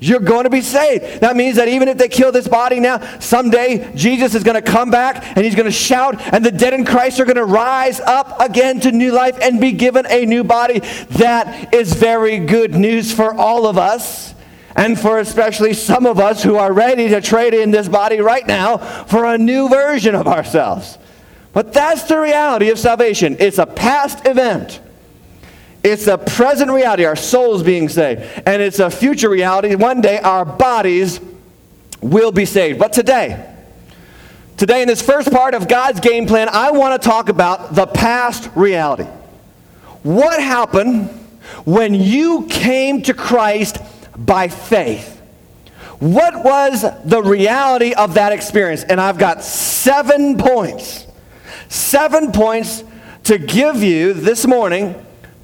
you're 0.00 0.18
going 0.18 0.42
to 0.44 0.50
be 0.50 0.60
saved. 0.60 1.20
That 1.20 1.36
means 1.36 1.56
that 1.56 1.68
even 1.68 1.86
if 1.86 1.96
they 1.96 2.08
kill 2.08 2.32
this 2.32 2.48
body 2.48 2.80
now, 2.80 2.98
someday 3.20 3.94
Jesus 3.94 4.34
is 4.34 4.42
going 4.42 4.60
to 4.60 4.70
come 4.70 4.90
back 4.90 5.24
and 5.36 5.44
he's 5.44 5.54
going 5.54 5.66
to 5.66 5.70
shout, 5.70 6.20
and 6.34 6.44
the 6.44 6.50
dead 6.50 6.74
in 6.74 6.84
Christ 6.84 7.20
are 7.20 7.24
going 7.24 7.36
to 7.36 7.44
rise 7.44 8.00
up 8.00 8.40
again 8.40 8.80
to 8.80 8.90
new 8.90 9.12
life 9.12 9.38
and 9.40 9.60
be 9.60 9.70
given 9.70 10.04
a 10.10 10.26
new 10.26 10.42
body. 10.42 10.80
That 11.10 11.72
is 11.72 11.92
very 11.92 12.40
good 12.40 12.74
news 12.74 13.14
for 13.14 13.32
all 13.32 13.66
of 13.68 13.78
us, 13.78 14.34
and 14.76 14.98
for 14.98 15.18
especially 15.18 15.74
some 15.74 16.06
of 16.06 16.18
us 16.18 16.42
who 16.42 16.56
are 16.56 16.72
ready 16.72 17.08
to 17.08 17.20
trade 17.20 17.54
in 17.54 17.70
this 17.70 17.88
body 17.88 18.20
right 18.20 18.46
now 18.46 18.78
for 18.78 19.24
a 19.24 19.38
new 19.38 19.68
version 19.68 20.14
of 20.14 20.26
ourselves. 20.26 20.98
But 21.52 21.72
that's 21.72 22.04
the 22.04 22.18
reality 22.18 22.70
of 22.70 22.78
salvation. 22.78 23.36
It's 23.38 23.58
a 23.58 23.66
past 23.66 24.26
event. 24.26 24.80
It's 25.84 26.06
a 26.06 26.16
present 26.16 26.70
reality, 26.70 27.04
our 27.04 27.16
souls 27.16 27.62
being 27.62 27.88
saved. 27.88 28.22
And 28.46 28.62
it's 28.62 28.78
a 28.78 28.90
future 28.90 29.28
reality. 29.28 29.74
One 29.74 30.00
day 30.00 30.18
our 30.18 30.44
bodies 30.44 31.20
will 32.00 32.32
be 32.32 32.46
saved. 32.46 32.78
But 32.78 32.92
today, 32.92 33.54
today 34.56 34.82
in 34.82 34.88
this 34.88 35.02
first 35.02 35.30
part 35.30 35.54
of 35.54 35.68
God's 35.68 36.00
game 36.00 36.26
plan, 36.26 36.48
I 36.50 36.70
want 36.70 37.00
to 37.00 37.08
talk 37.08 37.28
about 37.28 37.74
the 37.74 37.86
past 37.86 38.48
reality. 38.54 39.06
What 40.02 40.40
happened 40.40 41.08
when 41.64 41.94
you 41.94 42.46
came 42.48 43.02
to 43.02 43.14
Christ 43.14 43.78
by 44.16 44.48
faith? 44.48 45.20
What 45.98 46.44
was 46.44 46.84
the 47.04 47.22
reality 47.22 47.94
of 47.94 48.14
that 48.14 48.32
experience? 48.32 48.82
And 48.82 49.00
I've 49.00 49.18
got 49.18 49.44
seven 49.44 50.36
points. 50.36 51.06
Seven 51.68 52.32
points 52.32 52.82
to 53.24 53.38
give 53.38 53.84
you 53.84 54.12
this 54.12 54.46
morning 54.46 54.94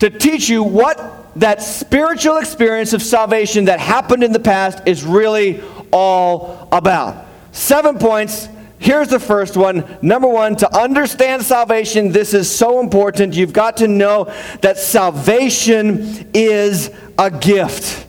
to 0.01 0.11
teach 0.11 0.49
you 0.49 0.63
what 0.65 1.31
that 1.37 1.63
spiritual 1.63 2.39
experience 2.39 2.93
of 2.93 3.03
salvation 3.03 3.67
that 3.67 3.79
happened 3.79 4.25
in 4.25 4.33
the 4.33 4.41
past 4.41 4.81
is 4.87 5.05
really 5.05 5.63
all 5.93 6.69
about. 6.73 7.27
Seven 7.53 7.99
points. 7.99 8.49
Here's 8.81 9.09
the 9.09 9.21
first 9.21 9.57
one. 9.57 9.99
Number 10.03 10.29
one, 10.29 10.57
to 10.57 10.77
understand 10.77 11.43
salvation, 11.43 12.11
this 12.11 12.35
is 12.35 12.51
so 12.51 12.81
important. 12.81 13.35
You've 13.35 13.53
got 13.53 13.77
to 13.77 13.87
know 13.87 14.33
that 14.61 14.77
salvation 14.79 16.29
is 16.35 16.91
a 17.17 17.31
gift. 17.31 18.08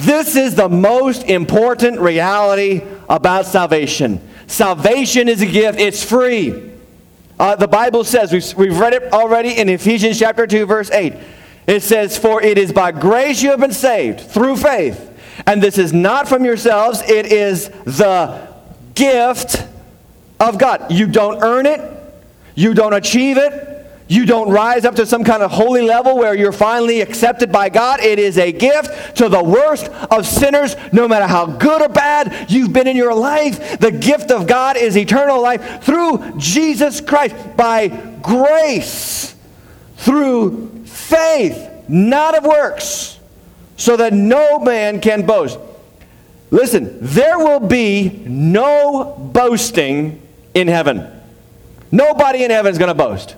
This 0.00 0.34
is 0.34 0.54
the 0.54 0.68
most 0.68 1.24
important 1.24 2.00
reality 2.00 2.80
about 3.08 3.44
salvation. 3.44 4.26
Salvation 4.46 5.28
is 5.28 5.42
a 5.42 5.46
gift, 5.46 5.78
it's 5.78 6.02
free. 6.02 6.70
Uh, 7.38 7.56
the 7.56 7.68
Bible 7.68 8.04
says, 8.04 8.32
we've, 8.32 8.54
we've 8.54 8.78
read 8.78 8.94
it 8.94 9.12
already 9.12 9.58
in 9.58 9.68
Ephesians 9.68 10.18
chapter 10.18 10.46
2, 10.46 10.64
verse 10.64 10.90
8. 10.90 11.12
It 11.66 11.82
says, 11.82 12.16
For 12.16 12.42
it 12.42 12.56
is 12.56 12.72
by 12.72 12.92
grace 12.92 13.42
you 13.42 13.50
have 13.50 13.60
been 13.60 13.72
saved 13.72 14.20
through 14.20 14.56
faith. 14.56 15.06
And 15.46 15.62
this 15.62 15.76
is 15.76 15.92
not 15.92 16.28
from 16.28 16.46
yourselves, 16.46 17.02
it 17.02 17.26
is 17.26 17.68
the 17.84 18.48
gift 18.94 19.66
of 20.38 20.56
God. 20.58 20.90
You 20.90 21.08
don't 21.08 21.42
earn 21.42 21.66
it, 21.66 21.80
you 22.54 22.72
don't 22.72 22.94
achieve 22.94 23.36
it, 23.36 23.79
you 24.10 24.26
don't 24.26 24.50
rise 24.50 24.84
up 24.84 24.96
to 24.96 25.06
some 25.06 25.22
kind 25.22 25.40
of 25.40 25.52
holy 25.52 25.82
level 25.82 26.18
where 26.18 26.34
you're 26.34 26.50
finally 26.50 27.00
accepted 27.00 27.52
by 27.52 27.68
God. 27.68 28.00
It 28.00 28.18
is 28.18 28.38
a 28.38 28.50
gift 28.50 29.18
to 29.18 29.28
the 29.28 29.40
worst 29.40 29.86
of 29.86 30.26
sinners, 30.26 30.74
no 30.92 31.06
matter 31.06 31.28
how 31.28 31.46
good 31.46 31.80
or 31.80 31.88
bad 31.88 32.50
you've 32.50 32.72
been 32.72 32.88
in 32.88 32.96
your 32.96 33.14
life. 33.14 33.78
The 33.78 33.92
gift 33.92 34.32
of 34.32 34.48
God 34.48 34.76
is 34.76 34.96
eternal 34.96 35.40
life 35.40 35.84
through 35.84 36.38
Jesus 36.38 37.00
Christ 37.00 37.36
by 37.56 37.86
grace, 38.20 39.36
through 39.98 40.86
faith, 40.86 41.70
not 41.88 42.36
of 42.36 42.44
works, 42.44 43.16
so 43.76 43.96
that 43.96 44.12
no 44.12 44.58
man 44.58 45.00
can 45.00 45.24
boast. 45.24 45.56
Listen, 46.50 46.98
there 47.00 47.38
will 47.38 47.60
be 47.60 48.08
no 48.26 49.14
boasting 49.32 50.20
in 50.52 50.66
heaven. 50.66 51.08
Nobody 51.92 52.42
in 52.42 52.50
heaven 52.50 52.72
is 52.72 52.78
going 52.78 52.88
to 52.88 52.94
boast. 52.94 53.36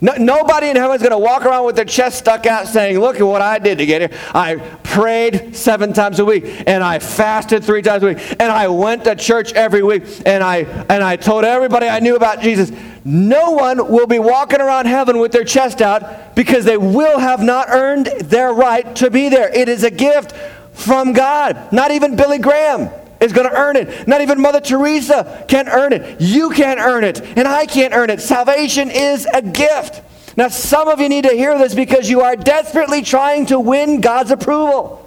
No, 0.00 0.12
nobody 0.14 0.68
in 0.68 0.76
heaven 0.76 0.94
is 0.94 1.00
going 1.00 1.12
to 1.12 1.18
walk 1.18 1.46
around 1.46 1.64
with 1.64 1.76
their 1.76 1.86
chest 1.86 2.18
stuck 2.18 2.44
out 2.46 2.66
saying, 2.66 2.98
Look 2.98 3.16
at 3.16 3.22
what 3.22 3.40
I 3.40 3.58
did 3.58 3.78
to 3.78 3.86
get 3.86 4.02
here. 4.02 4.20
I 4.34 4.56
prayed 4.82 5.56
seven 5.56 5.92
times 5.92 6.18
a 6.18 6.24
week, 6.24 6.44
and 6.66 6.84
I 6.84 6.98
fasted 6.98 7.64
three 7.64 7.80
times 7.80 8.02
a 8.02 8.06
week, 8.08 8.18
and 8.32 8.52
I 8.52 8.68
went 8.68 9.04
to 9.04 9.14
church 9.14 9.52
every 9.54 9.82
week, 9.82 10.02
and 10.26 10.44
I, 10.44 10.58
and 10.88 11.02
I 11.02 11.16
told 11.16 11.44
everybody 11.44 11.88
I 11.88 12.00
knew 12.00 12.16
about 12.16 12.40
Jesus. 12.40 12.70
No 13.04 13.52
one 13.52 13.90
will 13.90 14.06
be 14.06 14.18
walking 14.18 14.60
around 14.60 14.86
heaven 14.86 15.18
with 15.18 15.32
their 15.32 15.44
chest 15.44 15.80
out 15.80 16.34
because 16.34 16.64
they 16.64 16.76
will 16.76 17.18
have 17.18 17.42
not 17.42 17.68
earned 17.70 18.06
their 18.06 18.52
right 18.52 18.94
to 18.96 19.10
be 19.10 19.28
there. 19.28 19.48
It 19.54 19.68
is 19.68 19.84
a 19.84 19.90
gift 19.90 20.32
from 20.72 21.12
God. 21.12 21.72
Not 21.72 21.90
even 21.90 22.16
Billy 22.16 22.38
Graham 22.38 22.90
is 23.20 23.32
going 23.32 23.48
to 23.48 23.56
earn 23.56 23.76
it. 23.76 24.06
Not 24.06 24.20
even 24.20 24.40
Mother 24.40 24.60
Teresa 24.60 25.44
can 25.48 25.68
earn 25.68 25.92
it. 25.92 26.20
You 26.20 26.50
can't 26.50 26.80
earn 26.80 27.04
it, 27.04 27.20
and 27.20 27.48
I 27.48 27.66
can't 27.66 27.94
earn 27.94 28.10
it. 28.10 28.20
Salvation 28.20 28.90
is 28.90 29.26
a 29.32 29.42
gift. 29.42 30.02
Now, 30.36 30.48
some 30.48 30.88
of 30.88 31.00
you 31.00 31.08
need 31.08 31.24
to 31.24 31.32
hear 31.32 31.56
this 31.58 31.74
because 31.74 32.10
you 32.10 32.20
are 32.20 32.36
desperately 32.36 33.02
trying 33.02 33.46
to 33.46 33.58
win 33.58 34.00
God's 34.00 34.30
approval. 34.30 35.02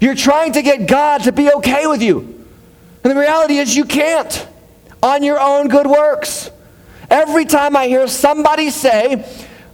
You're 0.00 0.14
trying 0.14 0.52
to 0.54 0.62
get 0.62 0.86
God 0.86 1.24
to 1.24 1.32
be 1.32 1.50
okay 1.52 1.86
with 1.86 2.02
you. 2.02 2.20
And 3.04 3.10
the 3.12 3.20
reality 3.20 3.58
is, 3.58 3.76
you 3.76 3.84
can't 3.84 4.48
on 5.02 5.22
your 5.22 5.38
own 5.40 5.68
good 5.68 5.86
works. 5.86 6.50
Every 7.10 7.44
time 7.44 7.76
I 7.76 7.86
hear 7.86 8.08
somebody 8.08 8.70
say, 8.70 9.24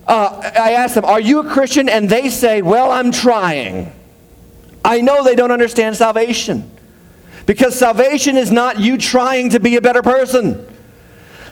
uh, 0.07 0.53
I 0.59 0.73
ask 0.73 0.95
them, 0.95 1.05
Are 1.05 1.21
you 1.21 1.41
a 1.41 1.51
Christian? 1.51 1.89
And 1.89 2.09
they 2.09 2.29
say, 2.29 2.61
Well, 2.61 2.91
I'm 2.91 3.13
trying. 3.13 3.93
I 4.85 5.01
know 5.01 5.23
they 5.23 5.37
don't 5.37 5.53
understand 5.53 5.97
salvation. 5.97 6.71
Because 7.47 7.79
salvation 7.79 8.37
is 8.37 8.51
not 8.51 8.79
you 8.79 8.97
trying 8.97 9.51
to 9.51 9.61
be 9.61 9.77
a 9.77 9.81
better 9.81 10.03
person. 10.03 10.67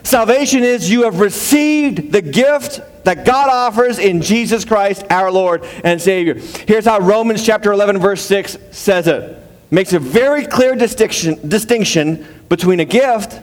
Salvation 0.03 0.63
is 0.63 0.89
you 0.89 1.03
have 1.03 1.19
received 1.19 2.11
the 2.11 2.21
gift 2.21 2.81
that 3.03 3.25
God 3.25 3.49
offers 3.49 3.99
in 3.99 4.21
Jesus 4.21 4.65
Christ, 4.65 5.03
our 5.09 5.31
Lord 5.31 5.63
and 5.83 6.01
Savior. 6.01 6.35
Here's 6.35 6.85
how 6.85 6.99
Romans 6.99 7.45
chapter 7.45 7.71
11, 7.71 7.99
verse 7.99 8.21
6 8.21 8.57
says 8.71 9.07
it. 9.07 9.37
Makes 9.69 9.93
a 9.93 9.99
very 9.99 10.45
clear 10.45 10.75
distinction, 10.75 11.47
distinction 11.47 12.27
between 12.49 12.79
a 12.79 12.85
gift 12.85 13.39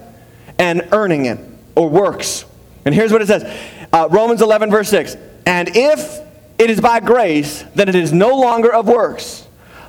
and 0.59 0.89
earning 0.93 1.27
it 1.27 1.39
or 1.75 1.89
works. 1.89 2.45
And 2.85 2.95
here's 2.95 3.13
what 3.13 3.23
it 3.23 3.29
says 3.29 3.45
uh, 3.93 4.09
Romans 4.11 4.43
11, 4.43 4.71
verse 4.71 4.89
6. 4.89 5.17
And 5.47 5.71
if 5.75 6.21
it 6.59 6.71
is 6.71 6.81
by 6.81 7.01
grace, 7.01 7.65
then 7.75 7.89
it 7.89 7.95
is 7.95 8.13
no 8.13 8.37
longer 8.37 8.73
of 8.73 8.87
works. 8.87 9.48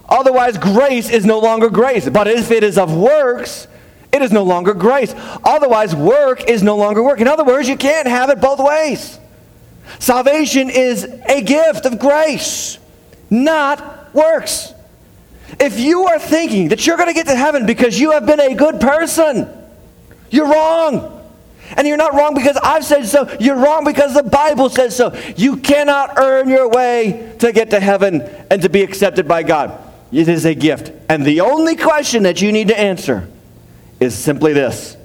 Otherwise, 0.10 0.58
grace 0.58 1.10
is 1.10 1.25
no 1.25 1.39
longer 1.39 1.70
grace. 1.70 2.10
But 2.10 2.28
if 2.28 2.51
it 2.51 2.63
is 2.63 2.78
of 2.78 2.96
works, 2.96 3.68
it 4.12 4.22
is 4.22 4.32
no 4.32 4.44
longer 4.44 4.74
grace. 4.74 5.13
Otherwise, 5.44 5.96
work 5.96 6.50
is 6.50 6.63
no 6.63 6.75
longer 6.75 7.04
work. 7.04 7.22
In 7.22 7.28
other 7.28 7.44
words, 7.44 7.70
you 7.70 7.78
can't 7.78 8.08
have 8.08 8.30
it 8.30 8.42
both 8.42 8.60
ways. 8.60 9.20
Salvation 10.00 10.70
is 10.70 11.04
a 11.04 11.42
gift 11.42 11.86
of 11.86 12.00
grace, 12.00 12.78
not 13.30 14.13
works. 14.13 14.74
If 15.60 15.80
you 15.80 16.06
are 16.08 16.20
thinking 16.20 16.70
that 16.70 16.86
you're 16.86 16.98
going 16.98 17.10
to 17.10 17.13
get 17.13 17.28
to 17.28 17.36
heaven 17.36 17.66
because 17.66 18.00
you 18.00 18.12
have 18.12 18.25
been 18.25 18.39
a 18.39 18.54
good 18.54 18.80
person, 18.80 19.48
you're 20.30 20.48
wrong. 20.48 21.16
And 21.78 21.88
you're 21.88 21.98
not 21.98 22.13
wrong 22.13 22.34
because 22.34 22.58
I've 22.58 22.84
said 22.84 23.06
so. 23.06 23.30
You're 23.39 23.58
wrong 23.58 23.84
because 23.84 24.16
the 24.16 24.24
Bible 24.24 24.70
says 24.70 24.96
so. 24.96 25.16
You 25.38 25.58
cannot 25.58 26.18
earn 26.18 26.50
your 26.50 26.68
way 26.68 27.36
to 27.39 27.51
get 27.51 27.70
to 27.72 27.80
heaven 27.80 28.22
and 28.50 28.62
to 28.63 28.70
be 28.70 28.82
accepted 28.82 29.28
by 29.28 29.44
God. 29.44 29.88
It 30.12 30.28
is 30.28 30.46
a 30.46 30.56
gift. 30.56 30.92
And 31.10 31.25
the 31.25 31.42
only 31.42 31.75
question 31.75 32.24
that 32.24 32.42
you 32.42 32.51
need 32.51 32.70
to 32.70 32.80
answer 32.80 33.30
is 34.00 34.16
simply 34.16 34.54
this 34.54 34.98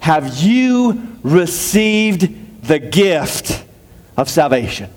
Have 0.00 0.38
you 0.38 1.18
received 1.22 2.66
the 2.66 2.78
gift 2.78 3.64
of 4.16 4.28
salvation? 4.30 4.90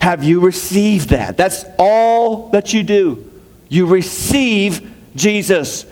Have 0.00 0.24
you 0.24 0.40
received 0.40 1.10
that? 1.10 1.36
That's 1.36 1.64
all 1.78 2.48
that 2.48 2.72
you 2.72 2.82
do. 2.82 3.30
You 3.68 3.86
receive 3.86 4.90
Jesus. 5.14 5.86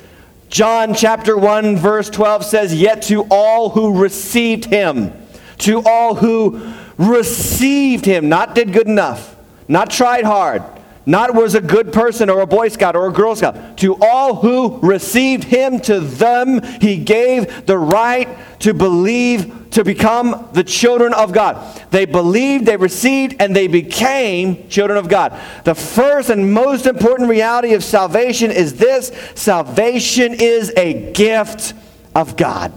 John 0.49 0.95
chapter 0.95 1.37
1, 1.37 1.77
verse 1.77 2.11
12 2.11 2.45
says, 2.45 2.75
Yet 2.75 3.03
to 3.03 3.23
all 3.31 3.71
who 3.71 4.01
received 4.01 4.65
him, 4.65 5.13
to 5.59 5.81
all 5.87 6.17
who 6.17 6.73
received 6.99 8.05
him, 8.05 8.29
not 8.29 8.57
did 8.57 8.73
good 8.73 8.89
enough, 8.89 9.37
not 9.69 9.91
tried 9.91 10.25
hard, 10.25 10.65
not 11.07 11.35
was 11.35 11.55
a 11.55 11.61
good 11.61 11.93
person 11.93 12.29
or 12.29 12.41
a 12.41 12.47
Boy 12.47 12.69
Scout 12.69 12.95
or 12.95 13.09
a 13.09 13.13
Girl 13.13 13.35
Scout. 13.35 13.79
To 13.79 13.97
all 14.03 14.37
who 14.37 14.79
received 14.81 15.45
him, 15.45 15.81
to 15.81 16.01
them 16.01 16.63
he 16.81 16.99
gave 16.99 17.67
the 17.67 17.79
right 17.79 18.29
to 18.61 18.75
believe, 18.75 19.71
to 19.71 19.83
become 19.83 20.49
the 20.53 20.63
children 20.63 21.15
of 21.15 21.33
God. 21.33 21.81
They 21.91 22.05
believed, 22.05 22.67
they 22.67 22.77
received, 22.77 23.37
and 23.41 23.57
they 23.57 23.67
became 23.67 24.69
children 24.69 24.99
of 24.99 25.09
God. 25.09 25.41
The 25.65 25.75
first 25.75 26.29
and 26.29 26.53
most 26.53 26.87
important 26.87 27.31
reality 27.31 27.73
of 27.73 27.83
salvation 27.83 28.51
is 28.51 28.75
this 28.75 29.11
salvation 29.35 30.35
is 30.35 30.71
a 30.77 31.13
gift 31.13 31.73
of 32.15 32.37
God. 32.37 32.73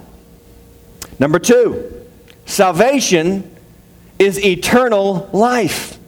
Number 1.19 1.39
two, 1.39 2.07
salvation 2.45 3.53
is 4.17 4.43
eternal 4.43 5.29
life. 5.33 5.99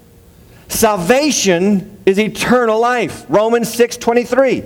Salvation 0.70 1.95
is 2.06 2.20
eternal 2.20 2.80
life. 2.80 3.26
Romans 3.30 3.74
6:23. 3.74 4.64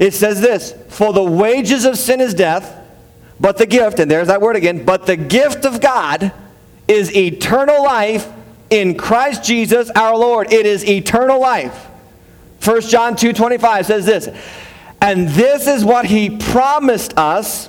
It 0.00 0.14
says 0.14 0.40
this, 0.40 0.74
"For 0.88 1.12
the 1.12 1.22
wages 1.22 1.84
of 1.84 1.98
sin 1.98 2.20
is 2.20 2.34
death, 2.34 2.72
but 3.40 3.58
the 3.58 3.66
gift, 3.66 4.00
and 4.00 4.10
there's 4.10 4.28
that 4.28 4.40
word 4.40 4.56
again, 4.56 4.84
but 4.84 5.06
the 5.06 5.16
gift 5.16 5.64
of 5.64 5.80
God 5.80 6.32
is 6.88 7.14
eternal 7.14 7.82
life 7.84 8.26
in 8.70 8.94
Christ 8.94 9.44
Jesus 9.44 9.90
our 9.94 10.16
Lord." 10.16 10.52
It 10.52 10.66
is 10.66 10.84
eternal 10.86 11.40
life. 11.40 11.86
1 12.60 12.88
John 12.88 13.14
2:25 13.14 13.86
says 13.86 14.06
this, 14.06 14.28
"And 15.00 15.28
this 15.28 15.66
is 15.66 15.84
what 15.84 16.06
he 16.06 16.30
promised 16.30 17.12
us, 17.16 17.68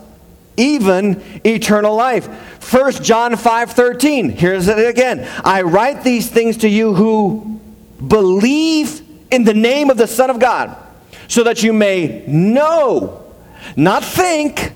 even 0.58 1.22
eternal 1.44 1.96
life." 1.96 2.30
1 2.60 3.04
John 3.04 3.36
5:13. 3.36 4.30
Here's 4.30 4.68
it 4.68 4.80
again. 4.80 5.28
I 5.44 5.62
write 5.62 6.04
these 6.04 6.28
things 6.28 6.58
to 6.58 6.70
you 6.70 6.96
who 6.96 7.55
believe 8.08 9.02
in 9.32 9.44
the 9.44 9.54
name 9.54 9.90
of 9.90 9.98
the 9.98 10.08
Son 10.08 10.30
of 10.30 10.40
God, 10.40 10.76
so 11.28 11.44
that 11.44 11.64
you 11.64 11.74
may 11.74 12.24
know, 12.28 13.24
not 13.76 14.04
think, 14.04 14.72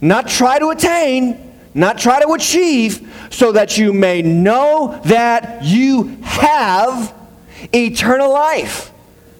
not 0.00 0.28
try 0.28 0.58
to 0.58 0.70
attain, 0.70 1.52
not 1.74 1.98
try 1.98 2.20
to 2.22 2.32
achieve, 2.32 3.08
so 3.30 3.52
that 3.52 3.78
you 3.78 3.92
may 3.92 4.22
know 4.22 5.00
that 5.04 5.62
you 5.62 6.16
have 6.22 7.14
eternal 7.72 8.32
life. 8.32 8.92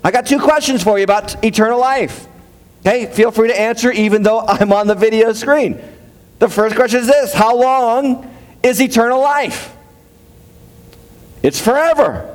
I 0.05 0.11
got 0.11 0.27
two 0.27 0.39
questions 0.39 0.83
for 0.83 0.99
you 0.99 1.05
about 1.05 1.43
eternal 1.45 1.79
life. 1.79 2.27
Okay, 2.87 3.07
feel 3.07 3.31
free 3.31 3.49
to 3.49 3.61
answer 3.61 3.91
even 3.91 4.23
though 4.23 4.41
I'm 4.41 4.73
on 4.73 4.87
the 4.87 4.95
video 4.95 5.33
screen. 5.33 5.81
The 6.39 6.49
first 6.49 6.77
question 6.77 7.01
is 7.01 7.07
this 7.07 7.35
How 7.35 7.57
long 7.57 8.35
is 8.63 8.81
eternal 8.81 9.21
life? 9.21 9.77
It's 11.43 11.61
forever. 11.61 12.30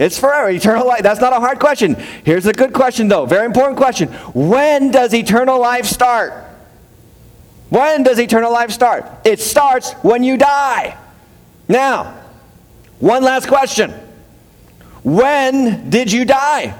It's 0.00 0.18
forever. 0.18 0.48
Eternal 0.48 0.86
life. 0.86 1.02
That's 1.02 1.20
not 1.20 1.34
a 1.34 1.40
hard 1.40 1.60
question. 1.60 1.94
Here's 2.24 2.46
a 2.46 2.54
good 2.54 2.72
question, 2.72 3.08
though. 3.08 3.26
Very 3.26 3.44
important 3.44 3.76
question. 3.76 4.08
When 4.32 4.90
does 4.90 5.12
eternal 5.12 5.60
life 5.60 5.84
start? 5.84 6.32
When 7.68 8.02
does 8.02 8.18
eternal 8.18 8.50
life 8.50 8.70
start? 8.70 9.04
It 9.26 9.40
starts 9.40 9.92
when 10.02 10.24
you 10.24 10.38
die. 10.38 10.96
Now, 11.68 12.18
one 12.98 13.22
last 13.22 13.46
question. 13.46 13.90
When 15.02 15.90
did 15.90 16.10
you 16.10 16.24
die? 16.24 16.74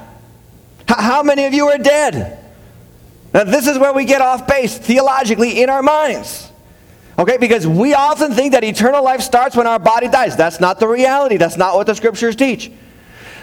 H- 0.88 0.96
how 0.98 1.22
many 1.22 1.44
of 1.44 1.52
you 1.52 1.68
are 1.68 1.78
dead? 1.78 2.42
Now, 3.34 3.44
this 3.44 3.66
is 3.66 3.78
where 3.78 3.92
we 3.92 4.06
get 4.06 4.22
off 4.22 4.46
base 4.46 4.78
theologically 4.78 5.62
in 5.62 5.68
our 5.68 5.82
minds. 5.82 6.50
Okay, 7.18 7.36
because 7.36 7.66
we 7.66 7.92
often 7.92 8.32
think 8.32 8.52
that 8.52 8.64
eternal 8.64 9.04
life 9.04 9.20
starts 9.20 9.54
when 9.54 9.66
our 9.66 9.78
body 9.78 10.08
dies. 10.08 10.38
That's 10.38 10.58
not 10.58 10.80
the 10.80 10.88
reality. 10.88 11.36
That's 11.36 11.58
not 11.58 11.74
what 11.74 11.86
the 11.86 11.94
scriptures 11.94 12.34
teach. 12.34 12.72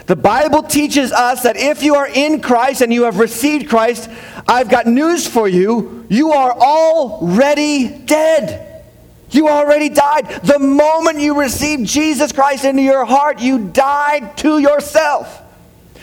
The 0.08 0.16
Bible 0.16 0.62
teaches 0.62 1.12
us 1.12 1.42
that 1.42 1.58
if 1.58 1.82
you 1.82 1.94
are 1.96 2.08
in 2.08 2.40
Christ 2.40 2.80
and 2.80 2.92
you 2.92 3.02
have 3.02 3.18
received 3.18 3.68
Christ, 3.68 4.08
I've 4.48 4.70
got 4.70 4.86
news 4.86 5.28
for 5.28 5.46
you. 5.46 6.06
You 6.08 6.32
are 6.32 6.50
already 6.50 7.88
dead. 7.88 8.84
You 9.30 9.48
already 9.48 9.90
died. 9.90 10.26
The 10.44 10.58
moment 10.58 11.20
you 11.20 11.38
received 11.38 11.86
Jesus 11.86 12.32
Christ 12.32 12.64
into 12.64 12.80
your 12.80 13.04
heart, 13.04 13.40
you 13.40 13.68
died 13.68 14.38
to 14.38 14.58
yourself. 14.58 15.42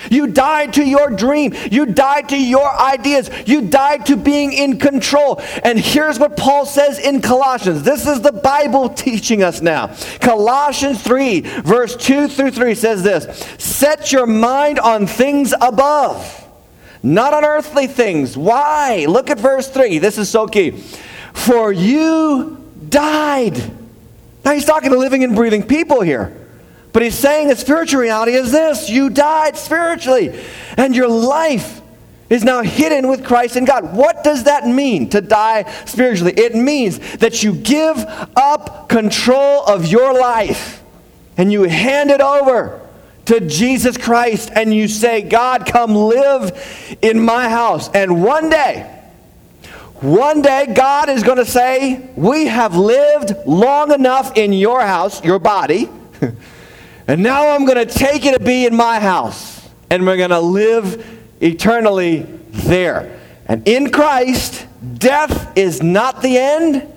You 0.09 0.27
died 0.27 0.73
to 0.73 0.83
your 0.83 1.09
dream. 1.09 1.53
You 1.71 1.85
died 1.85 2.29
to 2.29 2.37
your 2.37 2.69
ideas. 2.79 3.29
You 3.45 3.61
died 3.61 4.05
to 4.07 4.17
being 4.17 4.53
in 4.53 4.79
control. 4.79 5.41
And 5.63 5.79
here's 5.79 6.19
what 6.19 6.37
Paul 6.37 6.65
says 6.65 6.99
in 6.99 7.21
Colossians. 7.21 7.83
This 7.83 8.07
is 8.07 8.21
the 8.21 8.31
Bible 8.31 8.89
teaching 9.05 9.43
us 9.43 9.61
now. 9.61 9.95
Colossians 10.19 11.01
3, 11.01 11.41
verse 11.41 11.95
2 11.95 12.27
through 12.27 12.51
3 12.51 12.75
says 12.75 13.03
this 13.03 13.25
Set 13.57 14.11
your 14.11 14.25
mind 14.25 14.79
on 14.79 15.07
things 15.07 15.53
above, 15.61 16.47
not 17.03 17.33
on 17.33 17.45
earthly 17.45 17.87
things. 17.87 18.37
Why? 18.37 19.05
Look 19.07 19.29
at 19.29 19.39
verse 19.39 19.69
3. 19.69 19.99
This 19.99 20.17
is 20.17 20.29
so 20.29 20.47
key. 20.47 20.71
For 21.33 21.71
you 21.71 22.63
died. 22.89 23.57
Now 24.43 24.51
he's 24.51 24.65
talking 24.65 24.91
to 24.91 24.97
living 24.97 25.23
and 25.23 25.35
breathing 25.35 25.63
people 25.63 26.01
here. 26.01 26.44
But 26.95 27.03
he's 27.03 27.19
saying 27.19 27.49
the 27.49 27.57
spiritual 27.57 27.99
reality 27.99 28.35
is 28.35 28.53
this 28.53 28.89
you 28.89 29.09
died 29.09 29.57
spiritually, 29.57 30.41
and 30.77 30.95
your 30.95 31.09
life 31.09 31.81
is 32.29 32.45
now 32.45 32.61
hidden 32.61 33.09
with 33.09 33.25
Christ 33.25 33.57
in 33.57 33.65
God. 33.65 33.97
What 33.97 34.23
does 34.23 34.45
that 34.45 34.65
mean 34.65 35.09
to 35.09 35.19
die 35.19 35.69
spiritually? 35.83 36.31
It 36.37 36.55
means 36.55 37.17
that 37.17 37.43
you 37.43 37.53
give 37.53 37.97
up 38.37 38.87
control 38.87 39.65
of 39.65 39.87
your 39.87 40.17
life 40.17 40.81
and 41.35 41.51
you 41.51 41.63
hand 41.63 42.11
it 42.11 42.21
over 42.21 42.79
to 43.25 43.41
Jesus 43.41 43.97
Christ 43.97 44.49
and 44.55 44.73
you 44.73 44.87
say, 44.87 45.21
God, 45.21 45.65
come 45.65 45.93
live 45.93 46.97
in 47.01 47.19
my 47.19 47.49
house. 47.49 47.89
And 47.89 48.23
one 48.23 48.49
day, 48.49 48.83
one 49.95 50.41
day, 50.41 50.73
God 50.73 51.09
is 51.09 51.23
going 51.23 51.39
to 51.39 51.45
say, 51.45 52.09
We 52.15 52.45
have 52.45 52.77
lived 52.77 53.33
long 53.45 53.91
enough 53.91 54.37
in 54.37 54.53
your 54.53 54.79
house, 54.79 55.21
your 55.25 55.39
body. 55.39 55.89
And 57.07 57.21
now 57.21 57.49
I'm 57.49 57.65
going 57.65 57.87
to 57.87 57.91
take 57.91 58.25
it 58.25 58.37
to 58.37 58.43
be 58.43 58.65
in 58.65 58.75
my 58.75 58.99
house. 58.99 59.67
And 59.89 60.05
we're 60.05 60.17
going 60.17 60.31
to 60.31 60.39
live 60.39 61.05
eternally 61.39 62.21
there. 62.49 63.19
And 63.45 63.67
in 63.67 63.91
Christ, 63.91 64.65
death 64.95 65.55
is 65.57 65.83
not 65.83 66.21
the 66.21 66.37
end. 66.37 66.91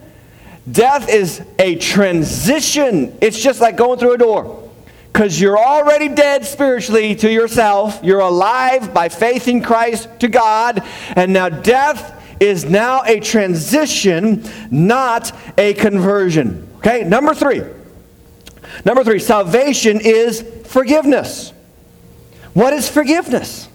Death 0.71 1.09
is 1.09 1.43
a 1.59 1.77
transition. 1.77 3.17
It's 3.21 3.41
just 3.41 3.61
like 3.61 3.77
going 3.77 3.99
through 3.99 4.15
a 4.15 4.19
door. 4.19 4.71
Because 5.13 5.41
you're 5.41 5.59
already 5.59 6.09
dead 6.09 6.45
spiritually 6.45 7.15
to 7.17 7.31
yourself. 7.31 8.01
You're 8.03 8.21
alive 8.21 8.95
by 8.95 9.09
faith 9.09 9.49
in 9.49 9.63
Christ 9.63 10.09
to 10.21 10.29
God. 10.29 10.83
And 11.17 11.33
now 11.33 11.49
death 11.49 12.15
is 12.41 12.65
now 12.65 13.03
a 13.05 13.21
transition, 13.21 14.45
not 14.71 15.33
a 15.59 15.75
conversion. 15.75 16.69
Okay, 16.79 17.03
number 17.05 17.35
three. 17.35 17.63
Number 18.89 19.05
three, 19.05 19.19
salvation 19.19 20.01
is 20.01 20.41
forgiveness. 20.65 21.53
What 22.55 22.73
is 22.73 22.89
forgiveness? 22.89 23.69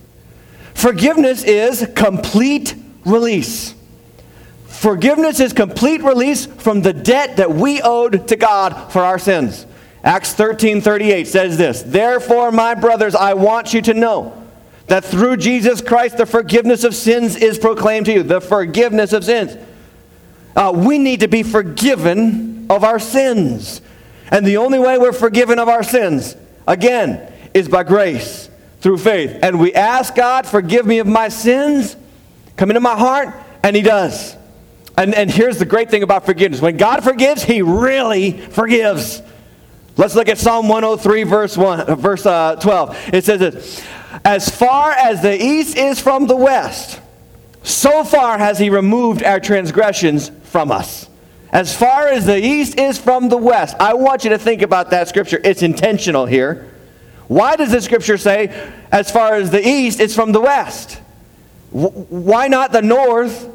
Forgiveness 0.73 1.43
is 1.43 1.87
complete 1.95 2.73
release. 3.05 3.75
Forgiveness 4.65 5.39
is 5.39 5.53
complete 5.53 6.01
release 6.01 6.47
from 6.47 6.81
the 6.81 6.93
debt 6.93 7.37
that 7.37 7.51
we 7.51 7.79
owed 7.79 8.27
to 8.29 8.35
God 8.35 8.91
for 8.91 9.03
our 9.03 9.19
sins. 9.19 9.67
Acts 10.03 10.33
13 10.33 10.81
38 10.81 11.27
says 11.27 11.59
this 11.59 11.83
Therefore, 11.83 12.51
my 12.51 12.73
brothers, 12.73 13.13
I 13.13 13.35
want 13.35 13.71
you 13.71 13.83
to 13.83 13.93
know 13.93 14.43
that 14.87 15.05
through 15.05 15.37
Jesus 15.37 15.79
Christ 15.79 16.17
the 16.17 16.25
forgiveness 16.25 16.83
of 16.83 16.95
sins 16.95 17.35
is 17.35 17.59
proclaimed 17.59 18.07
to 18.07 18.13
you. 18.13 18.23
The 18.23 18.41
forgiveness 18.41 19.13
of 19.13 19.23
sins. 19.23 19.55
Uh, 20.55 20.71
we 20.75 20.97
need 20.97 21.19
to 21.19 21.27
be 21.27 21.43
forgiven 21.43 22.65
of 22.71 22.83
our 22.83 22.97
sins. 22.97 23.83
And 24.31 24.45
the 24.45 24.57
only 24.57 24.79
way 24.79 24.97
we're 24.97 25.13
forgiven 25.13 25.59
of 25.59 25.69
our 25.69 25.83
sins, 25.83 26.35
again, 26.67 27.31
is 27.53 27.67
by 27.67 27.83
grace 27.83 28.49
through 28.81 28.97
faith. 28.97 29.37
And 29.41 29.59
we 29.59 29.73
ask 29.73 30.15
God, 30.15 30.45
forgive 30.45 30.85
me 30.85 30.99
of 30.99 31.07
my 31.07 31.29
sins, 31.29 31.95
come 32.57 32.69
into 32.69 32.81
my 32.81 32.97
heart, 32.97 33.33
and 33.63 33.75
He 33.75 33.81
does. 33.81 34.35
And, 34.97 35.15
and 35.15 35.29
here's 35.29 35.57
the 35.57 35.65
great 35.65 35.89
thing 35.89 36.03
about 36.03 36.25
forgiveness 36.25 36.61
when 36.61 36.77
God 36.77 37.03
forgives, 37.03 37.43
He 37.43 37.61
really 37.61 38.31
forgives. 38.31 39.21
Let's 39.95 40.15
look 40.15 40.27
at 40.27 40.39
Psalm 40.39 40.67
103, 40.69 41.23
verse, 41.23 41.55
1, 41.55 41.95
verse 41.95 42.25
uh, 42.25 42.55
12. 42.55 43.13
It 43.13 43.23
says 43.23 43.39
this 43.39 43.85
As 44.25 44.49
far 44.49 44.91
as 44.91 45.21
the 45.21 45.41
east 45.41 45.77
is 45.77 45.99
from 45.99 46.25
the 46.25 46.35
west, 46.35 46.99
so 47.63 48.03
far 48.03 48.37
has 48.37 48.59
he 48.59 48.69
removed 48.69 49.23
our 49.23 49.39
transgressions 49.39 50.29
from 50.43 50.71
us. 50.71 51.07
As 51.53 51.77
far 51.77 52.07
as 52.07 52.25
the 52.25 52.43
east 52.43 52.79
is 52.79 52.97
from 52.97 53.29
the 53.29 53.37
west. 53.37 53.75
I 53.79 53.93
want 53.93 54.23
you 54.23 54.31
to 54.31 54.39
think 54.39 54.63
about 54.63 54.89
that 54.89 55.07
scripture. 55.07 55.39
It's 55.43 55.61
intentional 55.61 56.25
here. 56.25 56.67
Why 57.27 57.55
does 57.55 57.71
the 57.71 57.79
scripture 57.79 58.17
say, 58.17 58.71
as 58.91 59.11
far 59.11 59.35
as 59.35 59.51
the 59.51 59.65
east, 59.65 59.99
it's 59.99 60.15
from 60.15 60.31
the 60.31 60.41
west? 60.41 60.99
Why 61.69 62.47
not 62.47 62.71
the 62.71 62.81
north 62.81 63.47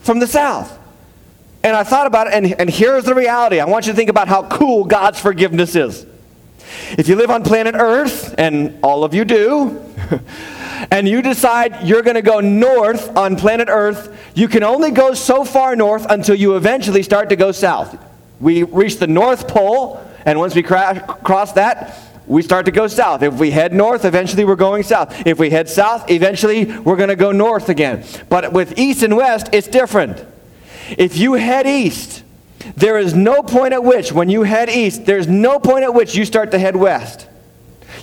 from 0.00 0.18
the 0.18 0.26
south? 0.26 0.76
And 1.62 1.76
I 1.76 1.84
thought 1.84 2.08
about 2.08 2.26
it, 2.26 2.34
and, 2.34 2.60
and 2.60 2.68
here's 2.68 3.04
the 3.04 3.14
reality. 3.14 3.60
I 3.60 3.64
want 3.64 3.86
you 3.86 3.92
to 3.92 3.96
think 3.96 4.10
about 4.10 4.26
how 4.26 4.48
cool 4.48 4.84
God's 4.84 5.20
forgiveness 5.20 5.76
is. 5.76 6.04
If 6.98 7.08
you 7.08 7.14
live 7.14 7.30
on 7.30 7.44
planet 7.44 7.76
Earth, 7.76 8.34
and 8.38 8.78
all 8.82 9.04
of 9.04 9.14
you 9.14 9.24
do, 9.24 9.82
and 10.90 11.08
you 11.08 11.22
decide 11.22 11.86
you're 11.86 12.02
going 12.02 12.16
to 12.16 12.22
go 12.22 12.40
north 12.40 13.16
on 13.16 13.36
planet 13.36 13.68
Earth, 13.70 14.16
you 14.34 14.48
can 14.48 14.62
only 14.62 14.90
go 14.90 15.14
so 15.14 15.44
far 15.44 15.76
north 15.76 16.06
until 16.10 16.34
you 16.34 16.56
eventually 16.56 17.02
start 17.02 17.28
to 17.30 17.36
go 17.36 17.52
south. 17.52 17.96
We 18.40 18.62
reach 18.62 18.98
the 18.98 19.06
North 19.06 19.48
Pole, 19.48 20.04
and 20.24 20.38
once 20.38 20.54
we 20.54 20.62
cra- 20.62 21.00
cross 21.24 21.52
that, 21.52 21.98
we 22.26 22.42
start 22.42 22.66
to 22.66 22.72
go 22.72 22.86
south. 22.86 23.22
If 23.22 23.34
we 23.34 23.50
head 23.50 23.72
north, 23.72 24.04
eventually 24.04 24.44
we're 24.44 24.56
going 24.56 24.82
south. 24.82 25.26
If 25.26 25.38
we 25.38 25.50
head 25.50 25.68
south, 25.68 26.10
eventually 26.10 26.64
we're 26.64 26.96
going 26.96 27.08
to 27.08 27.16
go 27.16 27.32
north 27.32 27.68
again. 27.68 28.04
But 28.28 28.52
with 28.52 28.78
east 28.78 29.02
and 29.02 29.16
west, 29.16 29.48
it's 29.52 29.68
different. 29.68 30.26
If 30.98 31.16
you 31.16 31.34
head 31.34 31.66
east, 31.66 32.24
there 32.76 32.98
is 32.98 33.14
no 33.14 33.42
point 33.42 33.72
at 33.72 33.84
which, 33.84 34.12
when 34.12 34.28
you 34.28 34.42
head 34.42 34.68
east, 34.68 35.06
there's 35.06 35.28
no 35.28 35.60
point 35.60 35.84
at 35.84 35.94
which 35.94 36.16
you 36.16 36.24
start 36.24 36.50
to 36.50 36.58
head 36.58 36.74
west. 36.74 37.28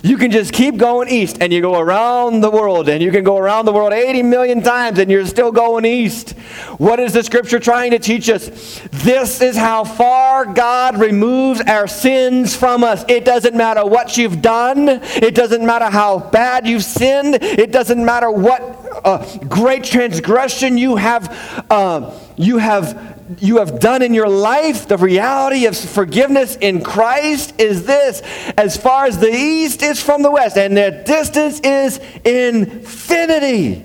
You 0.04 0.18
can 0.18 0.30
just 0.30 0.52
keep 0.52 0.76
going 0.76 1.08
east 1.08 1.38
and 1.40 1.50
you 1.50 1.62
go 1.62 1.78
around 1.78 2.42
the 2.42 2.50
world 2.50 2.90
and 2.90 3.02
you 3.02 3.10
can 3.10 3.24
go 3.24 3.38
around 3.38 3.64
the 3.64 3.72
world 3.72 3.94
80 3.94 4.22
million 4.22 4.62
times 4.62 4.98
and 4.98 5.10
you're 5.10 5.24
still 5.24 5.50
going 5.50 5.86
east. 5.86 6.32
What 6.76 7.00
is 7.00 7.14
the 7.14 7.22
scripture 7.22 7.58
trying 7.58 7.92
to 7.92 7.98
teach 7.98 8.28
us? 8.28 8.82
This 8.92 9.40
is 9.40 9.56
how 9.56 9.82
far 9.82 10.44
God 10.44 10.98
removes 10.98 11.62
our 11.62 11.86
sins 11.86 12.54
from 12.54 12.84
us. 12.84 13.02
It 13.08 13.24
doesn't 13.24 13.56
matter 13.56 13.86
what 13.86 14.18
you've 14.18 14.42
done, 14.42 14.90
it 14.90 15.34
doesn't 15.34 15.64
matter 15.64 15.86
how 15.86 16.18
bad 16.18 16.68
you've 16.68 16.84
sinned, 16.84 17.36
it 17.36 17.72
doesn't 17.72 18.04
matter 18.04 18.30
what 18.30 18.60
uh, 19.06 19.38
great 19.48 19.84
transgression 19.84 20.76
you 20.76 20.96
have. 20.96 21.64
Uh, 21.70 22.12
you 22.36 22.58
have 22.58 23.13
you 23.38 23.58
have 23.58 23.80
done 23.80 24.02
in 24.02 24.14
your 24.14 24.28
life, 24.28 24.86
the 24.88 24.98
reality 24.98 25.66
of 25.66 25.76
forgiveness 25.76 26.56
in 26.56 26.82
Christ 26.82 27.58
is 27.58 27.86
this 27.86 28.22
as 28.56 28.76
far 28.76 29.06
as 29.06 29.18
the 29.18 29.32
east 29.32 29.82
is 29.82 30.02
from 30.02 30.22
the 30.22 30.30
west, 30.30 30.56
and 30.56 30.76
the 30.76 31.02
distance 31.06 31.60
is 31.60 31.98
infinity. 32.24 33.84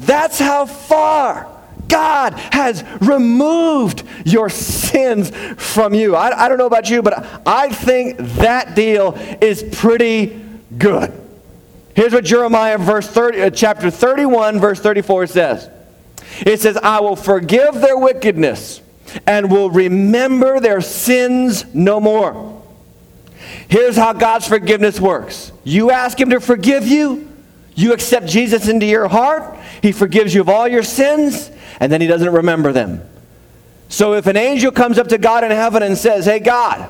That's 0.00 0.38
how 0.38 0.66
far 0.66 1.48
God 1.88 2.34
has 2.34 2.84
removed 3.00 4.02
your 4.24 4.48
sins 4.48 5.30
from 5.56 5.94
you. 5.94 6.16
I, 6.16 6.44
I 6.44 6.48
don't 6.48 6.58
know 6.58 6.66
about 6.66 6.90
you, 6.90 7.02
but 7.02 7.42
I 7.46 7.70
think 7.70 8.18
that 8.18 8.74
deal 8.74 9.14
is 9.40 9.62
pretty 9.62 10.42
good. 10.76 11.12
Here's 11.94 12.12
what 12.12 12.24
Jeremiah 12.24 12.78
verse 12.78 13.06
30, 13.06 13.42
uh, 13.42 13.50
chapter 13.50 13.90
31, 13.90 14.60
verse 14.60 14.80
34 14.80 15.28
says. 15.28 15.70
It 16.40 16.60
says, 16.60 16.76
I 16.76 17.00
will 17.00 17.16
forgive 17.16 17.74
their 17.74 17.96
wickedness 17.96 18.80
and 19.26 19.50
will 19.50 19.70
remember 19.70 20.60
their 20.60 20.80
sins 20.80 21.64
no 21.74 22.00
more. 22.00 22.62
Here's 23.68 23.96
how 23.96 24.12
God's 24.12 24.46
forgiveness 24.46 25.00
works 25.00 25.52
you 25.64 25.90
ask 25.90 26.18
Him 26.18 26.30
to 26.30 26.40
forgive 26.40 26.86
you, 26.86 27.30
you 27.74 27.92
accept 27.92 28.26
Jesus 28.26 28.68
into 28.68 28.86
your 28.86 29.08
heart, 29.08 29.56
He 29.82 29.92
forgives 29.92 30.34
you 30.34 30.40
of 30.40 30.48
all 30.48 30.68
your 30.68 30.82
sins, 30.82 31.50
and 31.80 31.90
then 31.90 32.00
He 32.00 32.06
doesn't 32.06 32.32
remember 32.32 32.72
them. 32.72 33.02
So 33.88 34.14
if 34.14 34.26
an 34.26 34.36
angel 34.36 34.72
comes 34.72 34.98
up 34.98 35.08
to 35.08 35.18
God 35.18 35.44
in 35.44 35.50
heaven 35.50 35.82
and 35.82 35.96
says, 35.96 36.24
Hey, 36.24 36.40
God, 36.40 36.88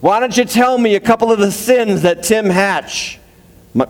why 0.00 0.20
don't 0.20 0.36
you 0.36 0.44
tell 0.44 0.76
me 0.76 0.96
a 0.96 1.00
couple 1.00 1.30
of 1.32 1.38
the 1.38 1.52
sins 1.52 2.02
that 2.02 2.24
Tim 2.24 2.46
Hatch, 2.46 3.18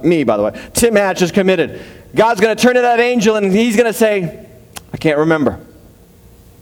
me 0.05 0.25
by 0.25 0.37
the 0.37 0.43
way, 0.43 0.71
Tim 0.75 0.95
Hatch 0.95 1.21
has 1.21 1.33
committed? 1.33 1.83
God's 2.15 2.41
going 2.41 2.55
to 2.55 2.63
turn 2.63 2.75
to 2.75 2.83
that 2.83 3.01
angel 3.01 3.37
and 3.37 3.51
he's 3.51 3.77
going 3.77 3.91
to 3.91 3.99
say, 3.99 4.47
I 4.93 4.97
can't 4.97 5.19
remember. 5.19 5.59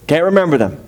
Can't 0.06 0.24
remember 0.24 0.58
them. 0.58 0.82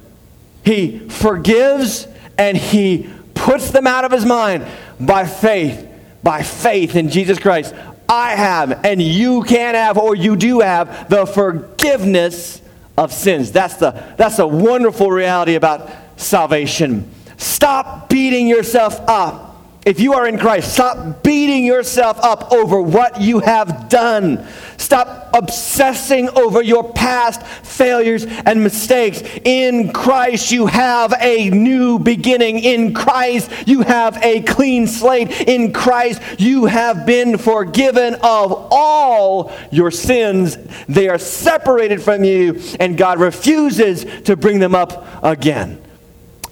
He 0.65 0.99
forgives 1.09 2.07
and 2.39 2.57
he 2.57 3.11
puts 3.35 3.71
them 3.71 3.87
out 3.87 4.05
of 4.05 4.13
his 4.13 4.25
mind 4.25 4.67
by 5.01 5.27
faith, 5.27 5.89
by 6.23 6.43
faith 6.43 6.97
in 6.97 7.09
Jesus 7.09 7.39
Christ. 7.39 7.75
I 8.09 8.35
have, 8.35 8.85
and 8.85 9.01
you 9.01 9.43
can 9.43 9.75
have, 9.75 9.97
or 9.97 10.15
you 10.15 10.37
do 10.37 10.61
have, 10.61 11.09
the 11.09 11.27
forgiveness 11.27 12.61
of 12.97 13.13
sins. 13.13 13.53
That's 13.53 13.77
the, 13.77 13.91
that's 14.17 14.37
the 14.37 14.47
wonderful 14.47 15.11
reality 15.11 15.55
about 15.55 15.91
salvation. 16.17 17.11
Stop 17.39 18.09
beating 18.09 18.47
yourself 18.47 19.01
up 19.09 19.52
if 19.85 19.99
you 19.99 20.13
are 20.13 20.29
in 20.29 20.39
Christ, 20.39 20.75
stop 20.75 21.25
beating 21.25 21.65
yourself 21.65 22.17
up 22.23 22.53
over 22.53 22.81
what 22.81 23.21
you 23.21 23.41
have 23.41 23.89
done. 23.89 24.47
Stop 24.77 25.31
obsessing 25.35 26.29
over 26.31 26.63
your 26.63 26.93
past 26.93 27.45
failures 27.45 28.25
and 28.25 28.63
mistakes. 28.63 29.23
In 29.45 29.93
Christ, 29.93 30.53
you 30.53 30.67
have 30.67 31.13
a 31.19 31.51
new 31.51 31.99
beginning. 31.99 32.61
In 32.61 32.95
Christ, 32.95 33.51
you 33.67 33.83
have 33.83 34.23
a 34.23 34.43
clean 34.43 34.87
slate. 34.87 35.49
In 35.49 35.73
Christ, 35.73 36.23
you 36.39 36.67
have 36.67 37.05
been 37.05 37.37
forgiven 37.37 38.15
of 38.23 38.69
all 38.71 39.53
your 39.73 39.91
sins. 39.91 40.59
They 40.89 41.09
are 41.09 41.19
separated 41.19 42.01
from 42.01 42.23
you, 42.23 42.61
and 42.79 42.97
God 42.97 43.19
refuses 43.19 44.05
to 44.25 44.37
bring 44.37 44.61
them 44.61 44.77
up 44.77 45.25
again. 45.25 45.83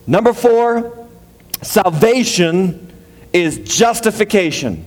Number 0.08 0.32
four, 0.32 1.06
salvation 1.62 2.89
is 3.32 3.58
justification. 3.58 4.84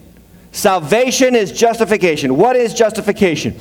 Salvation 0.52 1.36
is 1.36 1.52
justification. 1.52 2.38
What 2.38 2.56
is 2.56 2.74
justification? 2.74 3.60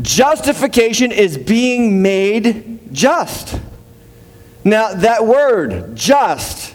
Justification 0.00 1.12
is 1.12 1.38
being 1.38 2.02
made 2.02 2.92
just. 2.92 3.60
Now, 4.64 4.94
that 4.94 5.26
word, 5.26 5.94
just, 5.96 6.74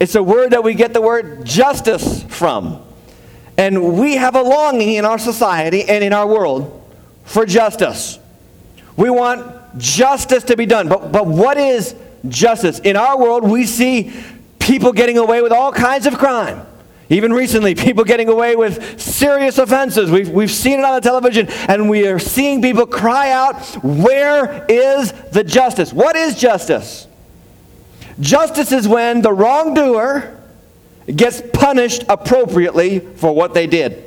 it's 0.00 0.14
a 0.14 0.22
word 0.22 0.52
that 0.52 0.64
we 0.64 0.74
get 0.74 0.92
the 0.92 1.00
word 1.00 1.44
justice 1.44 2.22
from. 2.24 2.82
And 3.58 3.98
we 3.98 4.16
have 4.16 4.36
a 4.36 4.42
longing 4.42 4.94
in 4.94 5.04
our 5.04 5.18
society 5.18 5.82
and 5.84 6.04
in 6.04 6.12
our 6.12 6.26
world 6.26 6.82
for 7.24 7.46
justice. 7.46 8.18
We 8.96 9.10
want 9.10 9.78
justice 9.78 10.44
to 10.44 10.56
be 10.56 10.66
done. 10.66 10.88
But, 10.88 11.12
but 11.12 11.26
what 11.26 11.58
is 11.58 11.94
justice? 12.28 12.78
In 12.80 12.96
our 12.96 13.18
world, 13.18 13.44
we 13.44 13.66
see 13.66 14.12
people 14.66 14.92
getting 14.92 15.16
away 15.16 15.40
with 15.42 15.52
all 15.52 15.72
kinds 15.72 16.06
of 16.06 16.18
crime. 16.18 16.66
Even 17.08 17.32
recently, 17.32 17.74
people 17.86 18.04
getting 18.04 18.28
away 18.28 18.56
with 18.56 19.00
serious 19.00 19.58
offenses. 19.58 20.10
We've, 20.10 20.28
we've 20.28 20.50
seen 20.50 20.80
it 20.80 20.84
on 20.84 20.94
the 20.96 21.00
television, 21.00 21.46
and 21.68 21.88
we 21.88 22.06
are 22.08 22.18
seeing 22.18 22.60
people 22.60 22.86
cry 22.86 23.30
out, 23.30 23.62
Where 23.82 24.66
is 24.68 25.12
the 25.30 25.44
justice? 25.44 25.92
What 25.92 26.16
is 26.16 26.36
justice? 26.38 27.06
Justice 28.18 28.72
is 28.72 28.88
when 28.88 29.22
the 29.22 29.32
wrongdoer 29.32 30.32
gets 31.14 31.42
punished 31.52 32.02
appropriately 32.08 32.98
for 32.98 33.32
what 33.32 33.54
they 33.54 33.66
did. 33.66 34.02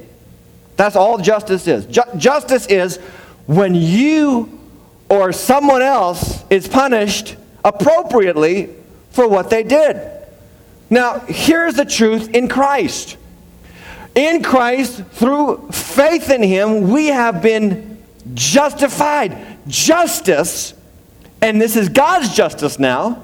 That's 0.76 0.96
all 0.96 1.20
justice 1.20 1.68
is. 1.68 1.86
Ju- 1.86 2.02
justice 2.18 2.66
is 2.68 2.98
when 3.46 3.76
you 3.76 4.60
or 5.10 5.32
someone 5.32 5.82
else 5.82 6.44
is 6.50 6.68
punished 6.68 7.36
appropriately 7.64 8.70
for 9.12 9.28
what 9.28 9.50
they 9.50 9.64
did. 9.64 10.19
Now, 10.90 11.20
here's 11.20 11.76
the 11.76 11.86
truth 11.86 12.30
in 12.30 12.48
Christ. 12.48 13.18
In 14.16 14.42
Christ, 14.42 15.04
through 15.12 15.70
faith 15.72 16.30
in 16.30 16.42
Him, 16.42 16.90
we 16.90 17.08
have 17.08 17.42
been 17.42 18.04
justified. 18.34 19.38
Justice, 19.68 20.74
and 21.42 21.62
this 21.62 21.76
is 21.76 21.90
God's 21.90 22.36
justice 22.36 22.80
now, 22.80 23.24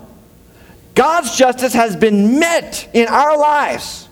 God's 0.93 1.36
justice 1.36 1.73
has 1.73 1.95
been 1.95 2.39
met 2.39 2.88
in 2.93 3.08
our 3.08 3.38
lives 3.38 4.08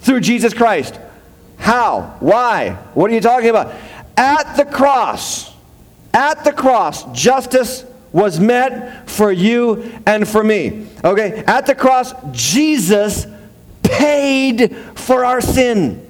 through 0.00 0.20
Jesus 0.20 0.52
Christ. 0.52 0.98
How? 1.58 2.16
Why? 2.20 2.72
What 2.94 3.10
are 3.10 3.14
you 3.14 3.20
talking 3.20 3.50
about? 3.50 3.74
At 4.16 4.56
the 4.56 4.64
cross, 4.64 5.54
at 6.12 6.44
the 6.44 6.52
cross, 6.52 7.10
justice 7.12 7.84
was 8.12 8.40
met 8.40 9.08
for 9.08 9.30
you 9.30 9.92
and 10.06 10.26
for 10.26 10.42
me. 10.42 10.86
Okay? 11.04 11.44
At 11.46 11.66
the 11.66 11.74
cross, 11.74 12.12
Jesus 12.32 13.26
paid 13.82 14.76
for 14.94 15.24
our 15.24 15.40
sin. 15.40 16.06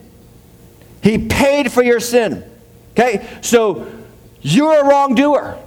He 1.03 1.19
paid 1.19 1.73
for 1.73 1.83
your 1.83 2.01
sin. 2.01 2.45
Okay? 2.93 3.27
So 3.43 3.87
you're 4.41 4.81
a 4.81 4.89
wrongdoer. 4.89 5.59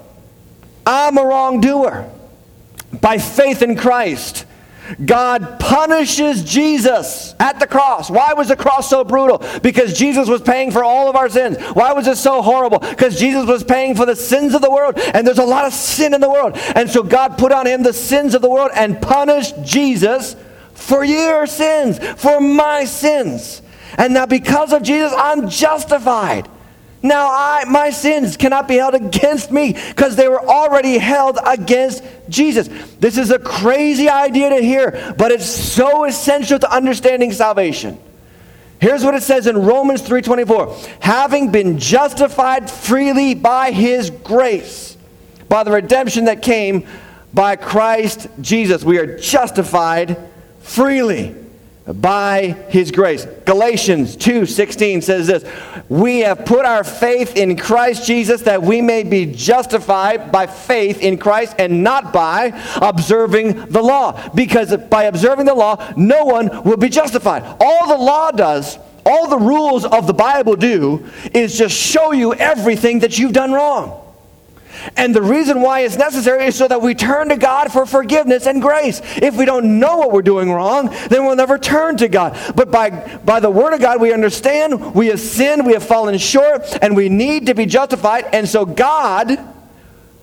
I'm 0.86 1.18
a 1.18 1.26
wrongdoer. 1.26 2.10
By 3.02 3.18
faith 3.18 3.62
in 3.62 3.76
Christ, 3.76 4.46
God 5.04 5.60
punishes 5.60 6.44
Jesus 6.44 7.36
at 7.40 7.60
the 7.60 7.68
cross. 7.68 8.10
Why 8.10 8.34
was 8.34 8.50
the 8.50 8.56
cross 8.56 8.90
so 8.90 9.04
brutal? 9.04 9.42
Because 9.62 9.98
Jesus 9.98 10.28
was 10.28 10.42
paying 10.42 10.72
for 10.72 10.84
all 10.84 11.10
of 11.10 11.16
our 11.16 11.30
sins. 11.30 11.58
Why 11.74 11.94
was 11.94 12.08
it 12.08 12.18
so 12.18 12.42
horrible? 12.42 12.80
Because 12.80 13.20
Jesus 13.20 13.46
was 13.46 13.64
paying 13.64 13.96
for 13.96 14.06
the 14.06 14.16
sins 14.16 14.54
of 14.54 14.62
the 14.62 14.72
world, 14.72 14.98
and 14.98 15.26
there's 15.26 15.40
a 15.40 15.44
lot 15.44 15.66
of 15.66 15.74
sin 15.74 16.14
in 16.14 16.22
the 16.22 16.30
world. 16.30 16.58
And 16.76 16.90
so 16.90 17.02
God 17.04 17.38
put 17.38 17.52
on 17.52 17.66
him 17.66 17.84
the 17.84 17.94
sins 17.94 18.36
of 18.36 18.42
the 18.42 18.50
world 18.50 18.72
and 18.76 19.02
punished 19.02 19.56
Jesus 19.64 20.36
for 20.74 21.04
your 21.04 21.46
sins, 21.48 22.00
for 22.00 22.42
my 22.42 22.86
sins. 22.86 23.62
And 23.98 24.14
now, 24.14 24.26
because 24.26 24.74
of 24.74 24.84
Jesus, 24.84 25.14
I'm 25.16 25.50
justified. 25.50 26.50
Now 27.04 27.28
I 27.30 27.66
my 27.68 27.90
sins 27.90 28.38
cannot 28.38 28.70
be 28.70 28.78
held 28.78 28.96
against 28.96 29.52
me 29.52 29.74
because 29.74 30.16
they 30.16 30.30
were 30.30 30.42
already 30.42 30.98
held 30.98 31.38
against 31.46 32.02
Jesus. 32.30 32.70
This 33.00 33.18
is 33.18 33.30
a 33.30 33.38
crazy 33.38 34.08
idea 34.08 34.50
to 34.52 34.62
hear, 34.62 35.14
but 35.18 35.30
it's 35.30 35.46
so 35.46 36.06
essential 36.06 36.58
to 36.58 36.74
understanding 36.74 37.34
salvation. 37.34 38.00
Here's 38.80 39.04
what 39.04 39.16
it 39.16 39.24
says 39.24 39.48
in 39.48 39.58
Romans 39.58 40.02
3:24. 40.02 40.74
Having 41.02 41.50
been 41.50 41.78
justified 41.78 42.72
freely 42.72 43.34
by 43.34 43.72
his 43.72 44.10
grace, 44.10 44.96
by 45.50 45.64
the 45.64 45.72
redemption 45.72 46.26
that 46.26 46.42
came 46.42 46.86
by 47.34 47.58
Christ 47.58 48.28
Jesus, 48.40 48.84
we 48.86 48.98
are 48.98 49.18
justified 49.18 50.18
freely 50.62 51.36
by 51.86 52.56
his 52.70 52.92
grace. 52.92 53.28
Galatians 53.46 54.16
2:16 54.16 55.02
says 55.02 55.28
this, 55.28 55.44
"We 55.90 56.20
have 56.20 56.46
put 56.46 56.66
our 56.66 56.84
faith 56.84 57.36
in 57.36 57.58
Christ 57.58 58.06
Jesus 58.06 58.44
that 58.44 58.64
we 58.64 58.82
may 58.82 59.04
be 59.04 59.26
justified 59.26 60.32
by 60.32 60.48
faith 60.48 61.02
in 61.02 61.18
Christ 61.18 61.56
and 61.60 61.84
not 61.84 62.14
by 62.14 62.54
observing 62.82 63.66
the 63.70 63.82
law, 63.82 64.16
because 64.34 64.76
by 64.90 65.04
observing 65.04 65.46
the 65.46 65.54
law 65.54 65.78
no 65.98 66.24
one 66.24 66.62
will 66.64 66.78
be 66.78 66.90
justified." 66.90 67.44
All 67.60 67.88
the 67.88 68.02
law 68.02 68.32
does, 68.32 68.78
all 69.06 69.28
the 69.28 69.38
rules 69.38 69.84
of 69.84 70.08
the 70.08 70.14
Bible 70.14 70.56
do 70.56 71.04
is 71.34 71.58
just 71.58 71.76
show 71.76 72.14
you 72.14 72.34
everything 72.34 73.00
that 73.00 73.20
you've 73.20 73.34
done 73.34 73.52
wrong. 73.52 73.92
And 74.98 75.16
the 75.16 75.22
reason 75.22 75.62
why 75.62 75.82
it's 75.82 75.98
necessary 75.98 76.46
is 76.46 76.56
so 76.56 76.68
that 76.68 76.82
we 76.82 76.96
turn 76.96 77.30
to 77.30 77.38
God 77.38 77.72
for 77.72 77.86
forgiveness 77.86 78.48
and 78.48 78.62
grace. 78.62 79.02
If 79.18 79.36
we 79.36 79.46
don't 79.46 79.80
know 79.80 79.98
what 79.98 80.12
we're 80.12 80.22
doing 80.22 80.52
wrong, 80.52 80.90
then 81.10 81.26
we'll 81.26 81.36
never 81.36 81.58
turn 81.58 81.98
to 81.98 82.08
God. 82.08 82.38
But 82.56 82.72
by, 82.72 82.90
by 83.20 83.40
the 83.40 83.50
Word 83.50 83.74
of 83.74 83.82
God, 83.82 84.02
we 84.02 84.14
understand 84.14 84.94
we 84.94 85.08
have 85.08 85.20
sinned, 85.20 85.66
we 85.66 85.74
have 85.74 85.84
fallen 85.84 86.18
short, 86.18 86.62
and 86.82 86.96
we 86.96 87.10
need 87.10 87.48
to 87.48 87.56
be 87.56 87.66
justified. 87.66 88.26
And 88.34 88.48
so 88.48 88.66
God 88.66 89.38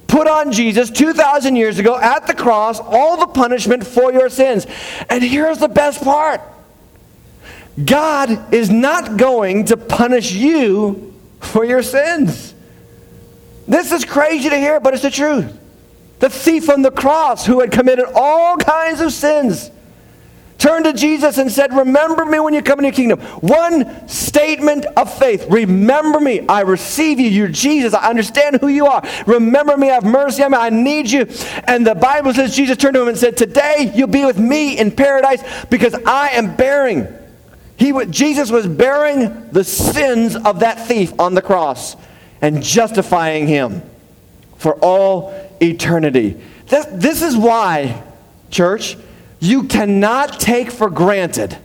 put 0.07 0.27
on 0.27 0.51
Jesus 0.51 0.91
2,000 0.91 1.57
years 1.57 1.79
ago 1.79 1.97
at 1.97 2.27
the 2.27 2.35
cross 2.35 2.81
all 2.81 3.17
the 3.17 3.29
punishment 3.29 3.87
for 3.87 4.13
your 4.13 4.29
sins. 4.29 4.67
And 5.09 5.23
here's 5.23 5.59
the 5.59 5.69
best 5.69 6.03
part 6.03 6.41
God 7.85 8.53
is 8.53 8.69
not 8.69 9.17
going 9.17 9.67
to 9.67 9.77
punish 9.77 10.33
you 10.33 11.15
for 11.41 11.65
your 11.65 11.83
sins. 11.83 12.55
This 13.67 13.93
is 13.93 14.05
crazy 14.05 14.49
to 14.49 14.57
hear, 14.57 14.81
but 14.81 14.95
it's 14.95 15.03
the 15.03 15.11
truth. 15.11 15.57
The 16.21 16.29
thief 16.29 16.69
on 16.69 16.83
the 16.83 16.91
cross 16.91 17.47
who 17.47 17.61
had 17.61 17.73
committed 17.73 18.05
all 18.15 18.57
kinds 18.59 19.01
of 19.01 19.13
sins 19.13 19.71
turned 20.59 20.85
to 20.85 20.93
Jesus 20.93 21.39
and 21.39 21.51
said, 21.51 21.73
Remember 21.73 22.27
me 22.27 22.39
when 22.39 22.53
you 22.53 22.63
come 22.63 22.79
into 22.79 22.89
your 22.89 22.95
kingdom. 22.95 23.21
One 23.41 24.07
statement 24.07 24.85
of 24.97 25.13
faith 25.19 25.47
Remember 25.49 26.21
me. 26.21 26.47
I 26.47 26.61
receive 26.61 27.19
you. 27.19 27.29
You're 27.29 27.49
Jesus. 27.49 27.95
I 27.95 28.11
understand 28.11 28.59
who 28.61 28.69
you 28.69 28.87
are. 28.87 29.03
Remember 29.27 29.77
me. 29.77 29.91
I 29.91 29.95
Have 29.95 30.05
mercy 30.05 30.43
on 30.43 30.53
me. 30.53 30.59
I 30.59 30.69
need 30.69 31.11
you. 31.11 31.27
And 31.65 31.87
the 31.87 31.95
Bible 31.95 32.35
says 32.35 32.55
Jesus 32.55 32.77
turned 32.77 32.95
to 32.95 33.03
him 33.03 33.09
and 33.09 33.19
said, 33.19 33.37
Today 33.37 33.91
you'll 33.95 34.09
be 34.09 34.27
with 34.27 34.39
me 34.39 34.79
in 34.79 34.93
paradise 34.93 35.43
because 35.71 35.95
I 36.07 36.29
am 36.31 36.55
bearing. 36.55 37.09
He, 37.77 37.95
Jesus 38.11 38.51
was 38.51 38.67
bearing 38.67 39.49
the 39.53 39.65
sins 39.65 40.37
of 40.37 40.61
that 40.61 40.87
thief 40.87 41.19
on 41.19 41.35
the 41.35 41.41
cross 41.41 41.97
and 42.43 42.63
justifying 42.63 43.47
him 43.47 43.83
for 44.57 44.75
all 44.77 45.35
eternity. 45.61 46.41
This, 46.67 46.87
this 46.91 47.23
is 47.23 47.37
why, 47.37 48.03
church, 48.51 48.97
you 49.41 49.65
cannot 49.65 50.39
take 50.39 50.71
for 50.71 50.91
granted 50.91 51.57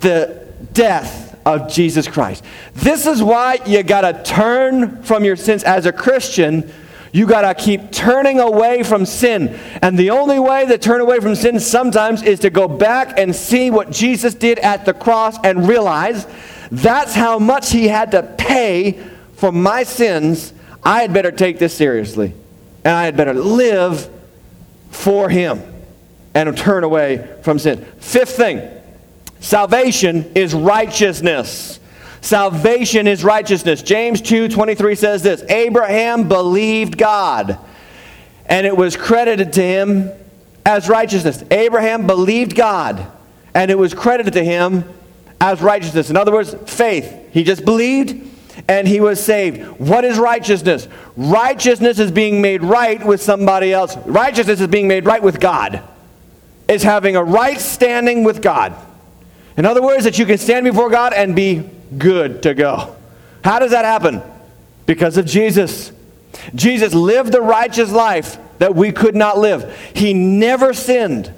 the 0.00 0.46
death 0.72 1.38
of 1.46 1.70
Jesus 1.70 2.06
Christ. 2.06 2.44
This 2.74 3.06
is 3.06 3.22
why 3.22 3.58
you 3.66 3.82
got 3.82 4.02
to 4.02 4.22
turn 4.22 5.02
from 5.02 5.24
your 5.24 5.36
sins 5.36 5.62
as 5.64 5.86
a 5.86 5.92
Christian. 5.92 6.70
You 7.12 7.26
got 7.26 7.42
to 7.42 7.54
keep 7.54 7.90
turning 7.90 8.40
away 8.40 8.82
from 8.82 9.06
sin. 9.06 9.58
And 9.82 9.98
the 9.98 10.10
only 10.10 10.38
way 10.38 10.66
to 10.66 10.78
turn 10.78 11.00
away 11.00 11.20
from 11.20 11.34
sin 11.34 11.58
sometimes 11.60 12.22
is 12.22 12.40
to 12.40 12.50
go 12.50 12.68
back 12.68 13.18
and 13.18 13.34
see 13.34 13.70
what 13.70 13.90
Jesus 13.90 14.34
did 14.34 14.58
at 14.58 14.84
the 14.84 14.94
cross 14.94 15.38
and 15.42 15.68
realize 15.68 16.26
that's 16.70 17.14
how 17.14 17.38
much 17.38 17.72
he 17.72 17.88
had 17.88 18.12
to 18.12 18.22
pay 18.38 19.00
for 19.40 19.50
my 19.50 19.84
sins, 19.84 20.52
I 20.84 21.00
had 21.00 21.14
better 21.14 21.30
take 21.30 21.58
this 21.58 21.72
seriously. 21.72 22.34
And 22.84 22.94
I 22.94 23.04
had 23.06 23.16
better 23.16 23.32
live 23.32 24.06
for 24.90 25.30
Him 25.30 25.62
and 26.34 26.54
turn 26.58 26.84
away 26.84 27.26
from 27.42 27.58
sin. 27.58 27.82
Fifth 28.00 28.36
thing 28.36 28.68
salvation 29.40 30.30
is 30.34 30.52
righteousness. 30.52 31.80
Salvation 32.20 33.06
is 33.06 33.24
righteousness. 33.24 33.80
James 33.80 34.20
2 34.20 34.48
23 34.48 34.94
says 34.94 35.22
this 35.22 35.42
Abraham 35.48 36.28
believed 36.28 36.98
God, 36.98 37.58
and 38.44 38.66
it 38.66 38.76
was 38.76 38.94
credited 38.94 39.54
to 39.54 39.62
him 39.62 40.10
as 40.66 40.86
righteousness. 40.86 41.42
Abraham 41.50 42.06
believed 42.06 42.54
God, 42.54 43.10
and 43.54 43.70
it 43.70 43.78
was 43.78 43.94
credited 43.94 44.34
to 44.34 44.44
him 44.44 44.84
as 45.40 45.62
righteousness. 45.62 46.10
In 46.10 46.18
other 46.18 46.30
words, 46.30 46.54
faith. 46.66 47.30
He 47.32 47.42
just 47.42 47.64
believed 47.64 48.29
and 48.68 48.86
he 48.86 49.00
was 49.00 49.22
saved. 49.22 49.80
What 49.80 50.04
is 50.04 50.18
righteousness? 50.18 50.88
Righteousness 51.16 51.98
is 51.98 52.10
being 52.10 52.40
made 52.40 52.62
right 52.62 53.04
with 53.04 53.22
somebody 53.22 53.72
else. 53.72 53.96
Righteousness 53.98 54.60
is 54.60 54.68
being 54.68 54.88
made 54.88 55.04
right 55.04 55.22
with 55.22 55.40
God. 55.40 55.82
Is 56.68 56.82
having 56.82 57.16
a 57.16 57.24
right 57.24 57.58
standing 57.58 58.24
with 58.24 58.42
God. 58.42 58.74
In 59.56 59.66
other 59.66 59.82
words, 59.82 60.04
that 60.04 60.18
you 60.18 60.26
can 60.26 60.38
stand 60.38 60.64
before 60.64 60.88
God 60.88 61.12
and 61.12 61.34
be 61.34 61.68
good 61.98 62.42
to 62.44 62.54
go. 62.54 62.96
How 63.44 63.58
does 63.58 63.72
that 63.72 63.84
happen? 63.84 64.22
Because 64.86 65.16
of 65.16 65.26
Jesus. 65.26 65.92
Jesus 66.54 66.94
lived 66.94 67.32
the 67.32 67.40
righteous 67.40 67.90
life 67.90 68.38
that 68.58 68.74
we 68.74 68.92
could 68.92 69.16
not 69.16 69.38
live. 69.38 69.76
He 69.94 70.14
never 70.14 70.72
sinned. 70.72 71.32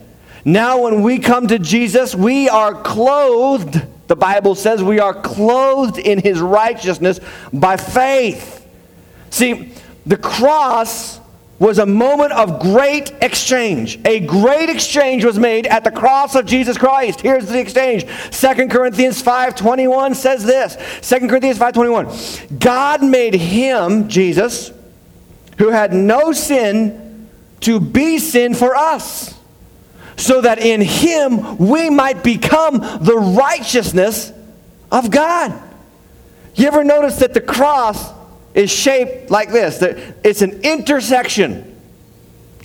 Now, 0.45 0.83
when 0.83 1.03
we 1.03 1.19
come 1.19 1.47
to 1.49 1.59
Jesus, 1.59 2.15
we 2.15 2.49
are 2.49 2.75
clothed 2.75 3.81
the 4.13 4.17
Bible 4.17 4.55
says 4.55 4.83
we 4.83 5.01
are 5.01 5.15
clothed 5.15 5.97
in 5.97 6.19
his 6.19 6.39
righteousness 6.39 7.19
by 7.51 7.79
faith. 7.79 8.69
See, 9.31 9.73
the 10.05 10.19
cross 10.19 11.19
was 11.59 11.79
a 11.79 11.87
moment 11.87 12.33
of 12.33 12.61
great 12.61 13.11
exchange. 13.23 13.99
A 14.05 14.21
great 14.21 14.69
exchange 14.69 15.25
was 15.25 15.39
made 15.39 15.67
at 15.67 15.83
the 15.83 15.91
cross 15.91 16.35
of 16.35 16.45
Jesus 16.45 16.77
Christ. 16.77 17.23
Here's 17.23 17.47
the 17.47 17.59
exchange. 17.59 18.05
2 18.33 18.69
Corinthians 18.69 19.23
5:21 19.23 20.15
says 20.15 20.45
this. 20.45 20.77
2 21.01 21.27
Corinthians 21.27 21.57
5:21. 21.57 22.59
God 22.59 23.03
made 23.03 23.33
him, 23.33 24.09
Jesus, 24.09 24.73
who 25.57 25.71
had 25.71 25.95
no 25.95 26.33
sin, 26.33 27.29
to 27.61 27.81
be 27.81 28.19
sin 28.19 28.53
for 28.53 28.77
us 28.77 29.33
so 30.17 30.41
that 30.41 30.59
in 30.59 30.81
him 30.81 31.59
we 31.59 31.91
might 31.91 32.23
become 32.23 32.79
the 32.79 33.17
righteousness 33.37 34.33
of 34.91 35.11
God. 35.11 35.53
You 36.55 36.67
ever 36.67 36.85
notice 36.85 37.17
that 37.17 37.35
the 37.35 37.41
cross 37.41 38.13
is 38.55 38.71
shaped 38.71 39.31
like 39.31 39.51
this? 39.51 39.83
It's 40.23 40.43
an 40.43 40.61
intersection. 40.63 41.69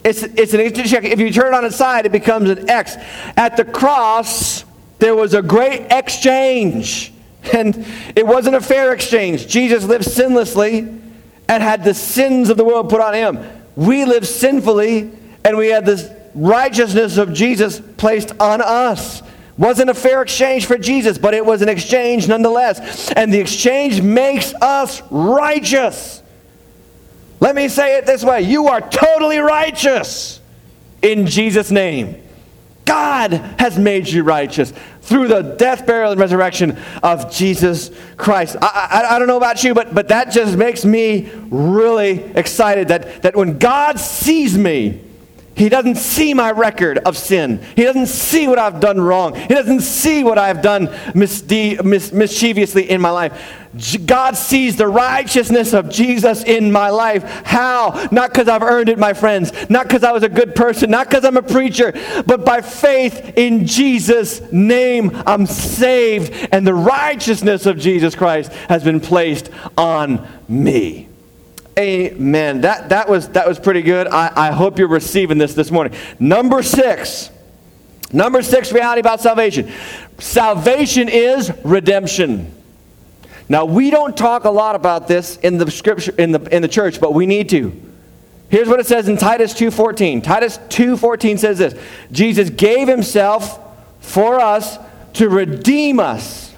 It's, 0.04 0.24
it's 0.24 0.54
an 0.54 0.60
intersection. 0.60 1.12
If 1.12 1.20
you 1.20 1.32
turn 1.32 1.54
it 1.54 1.58
on 1.58 1.66
its 1.66 1.76
side, 1.76 2.06
it 2.06 2.12
becomes 2.12 2.50
an 2.50 2.70
X. 2.70 2.96
At 3.36 3.58
the 3.58 3.66
cross, 3.66 4.66
there 5.00 5.16
was 5.16 5.34
a 5.34 5.42
great 5.42 5.88
exchange. 5.90 7.14
And 7.54 7.86
it 8.16 8.28
wasn't 8.28 8.56
a 8.56 8.62
fair 8.62 8.94
exchange. 8.94 9.48
Jesus 9.48 9.86
lived 9.86 10.06
sinlessly 10.06 11.02
and 11.48 11.64
had 11.64 11.84
the 11.84 11.94
sins 11.94 12.50
of 12.50 12.58
the 12.58 12.66
world 12.66 12.90
put 12.90 13.00
on 13.00 13.14
him. 13.14 13.40
We 13.76 14.04
live 14.06 14.28
sinfully 14.28 15.12
and 15.46 15.58
we 15.58 15.70
had 15.70 15.86
this 15.86 16.10
righteousness 16.38 17.18
of 17.18 17.34
Jesus 17.34 17.82
placed 17.98 18.40
on 18.40 18.62
us. 18.62 19.24
Wasn't 19.58 19.90
a 19.90 19.94
fair 19.94 20.22
exchange 20.22 20.68
for 20.68 20.78
Jesus, 20.78 21.18
but 21.18 21.34
it 21.34 21.44
was 21.44 21.64
an 21.64 21.70
exchange 21.70 22.28
nonetheless. 22.28 23.12
And 23.14 23.34
the 23.34 23.40
exchange 23.40 24.02
makes 24.02 24.54
us 24.56 25.02
righteous. 25.10 26.22
Let 27.40 27.56
me 27.56 27.68
say 27.68 27.98
it 27.98 28.06
this 28.06 28.24
way 28.24 28.42
you 28.42 28.68
are 28.68 28.82
totally 28.82 29.40
righteous 29.40 30.40
in 31.02 31.26
Jesus' 31.26 31.72
name. 31.72 32.22
God 32.86 33.34
has 33.60 33.78
made 33.78 34.08
you 34.08 34.24
righteous 34.24 34.74
through 35.02 35.28
the 35.28 35.42
death, 35.42 35.86
burial, 35.86 36.12
and 36.12 36.20
resurrection 36.20 36.78
of 37.04 37.34
Jesus 37.34 37.92
Christ. 38.16 38.56
I, 38.62 38.90
I, 38.92 39.16
I, 39.16 39.20
don't 39.20 39.28
know 39.28 39.38
about 39.38 39.64
you, 39.64 39.74
but, 39.74 39.94
but 39.94 40.08
that 40.08 40.32
just 40.32 40.58
makes 40.58 40.86
me 40.86 41.30
really 41.50 42.24
excited 42.34 42.88
that, 42.90 43.24
that 43.24 43.36
when 43.36 43.58
God 43.58 44.00
sees 44.00 44.58
me, 44.58 45.02
He 45.58 45.70
doesn't 45.70 45.96
see 45.96 46.36
my 46.36 46.52
record 46.52 47.00
of 47.00 47.18
sin. 47.18 47.64
He 47.76 47.84
doesn't 47.84 48.06
see 48.06 48.48
what 48.48 48.60
I've 48.60 48.80
done 48.80 49.02
wrong. 49.02 49.34
He 49.34 49.48
doesn't 49.48 49.82
see 49.82 50.24
what 50.24 50.38
I've 50.38 50.62
done 50.62 50.88
misde- 51.16 51.84
mis- 51.84 52.14
mischievously 52.14 52.88
in 52.88 53.02
my 53.02 53.10
life. 53.10 53.34
God 54.06 54.38
sees 54.38 54.76
the 54.76 54.88
righteousness 54.88 55.74
of 55.74 55.90
Jesus 55.90 56.44
in 56.44 56.72
my 56.72 56.92
life. 56.92 57.24
How? 57.44 58.08
Not 58.12 58.32
because 58.32 58.48
I've 58.48 58.62
earned 58.62 58.90
it, 58.90 59.00
my 59.00 59.14
friends. 59.14 59.52
Not 59.68 59.88
because 59.88 60.04
I 60.04 60.12
was 60.12 60.22
a 60.22 60.30
good 60.30 60.54
person. 60.54 60.92
Not 60.92 61.10
because 61.10 61.26
I'm 61.26 61.38
a 61.38 61.42
preacher. 61.42 61.92
But 62.28 62.46
by 62.46 62.62
faith 62.62 63.34
in 63.36 63.66
Jesus' 63.66 64.42
name, 64.52 65.12
I'm 65.26 65.48
saved. 65.48 66.50
And 66.52 66.68
the 66.68 66.76
righteousness 66.76 67.66
of 67.66 67.80
Jesus 67.80 68.14
Christ 68.14 68.52
has 68.70 68.84
been 68.84 69.00
placed 69.00 69.50
on 69.76 70.28
me. 70.48 71.07
Amen. 71.78 72.62
That, 72.62 72.90
that, 72.90 73.08
was, 73.08 73.30
that 73.30 73.48
was 73.48 73.60
pretty 73.60 73.84
good. 73.84 74.08
I, 74.08 74.32
I 74.36 74.52
hope 74.52 74.80
you're 74.80 74.88
receiving 74.88 75.38
this 75.38 75.54
this 75.54 75.70
morning. 75.70 75.94
Number 76.20 76.64
six. 76.64 77.30
Number 78.12 78.42
six 78.42 78.72
reality 78.72 79.00
about 79.00 79.22
salvation. 79.22 79.72
Salvation 80.18 81.08
is 81.08 81.52
redemption. 81.64 82.54
Now, 83.50 83.66
we 83.66 83.92
don't 83.92 84.18
talk 84.18 84.46
a 84.46 84.50
lot 84.50 84.76
about 84.76 85.08
this 85.08 85.38
in 85.38 85.58
the 85.58 85.70
scripture 85.70 86.14
in 86.18 86.32
the, 86.32 86.42
in 86.56 86.62
the 86.62 86.68
church, 86.68 87.00
but 87.00 87.14
we 87.14 87.26
need 87.26 87.50
to. 87.50 87.80
Here's 88.50 88.68
what 88.68 88.80
it 88.80 88.86
says 88.86 89.10
in 89.10 89.18
Titus 89.18 89.54
2:14. 89.54 90.24
Titus 90.24 90.58
2:14 90.70 91.38
says 91.38 91.58
this: 91.58 91.76
Jesus 92.12 92.50
gave 92.50 92.88
himself 92.88 93.60
for 94.00 94.40
us 94.40 94.78
to 95.14 95.30
redeem 95.30 96.00
us. 96.00 96.54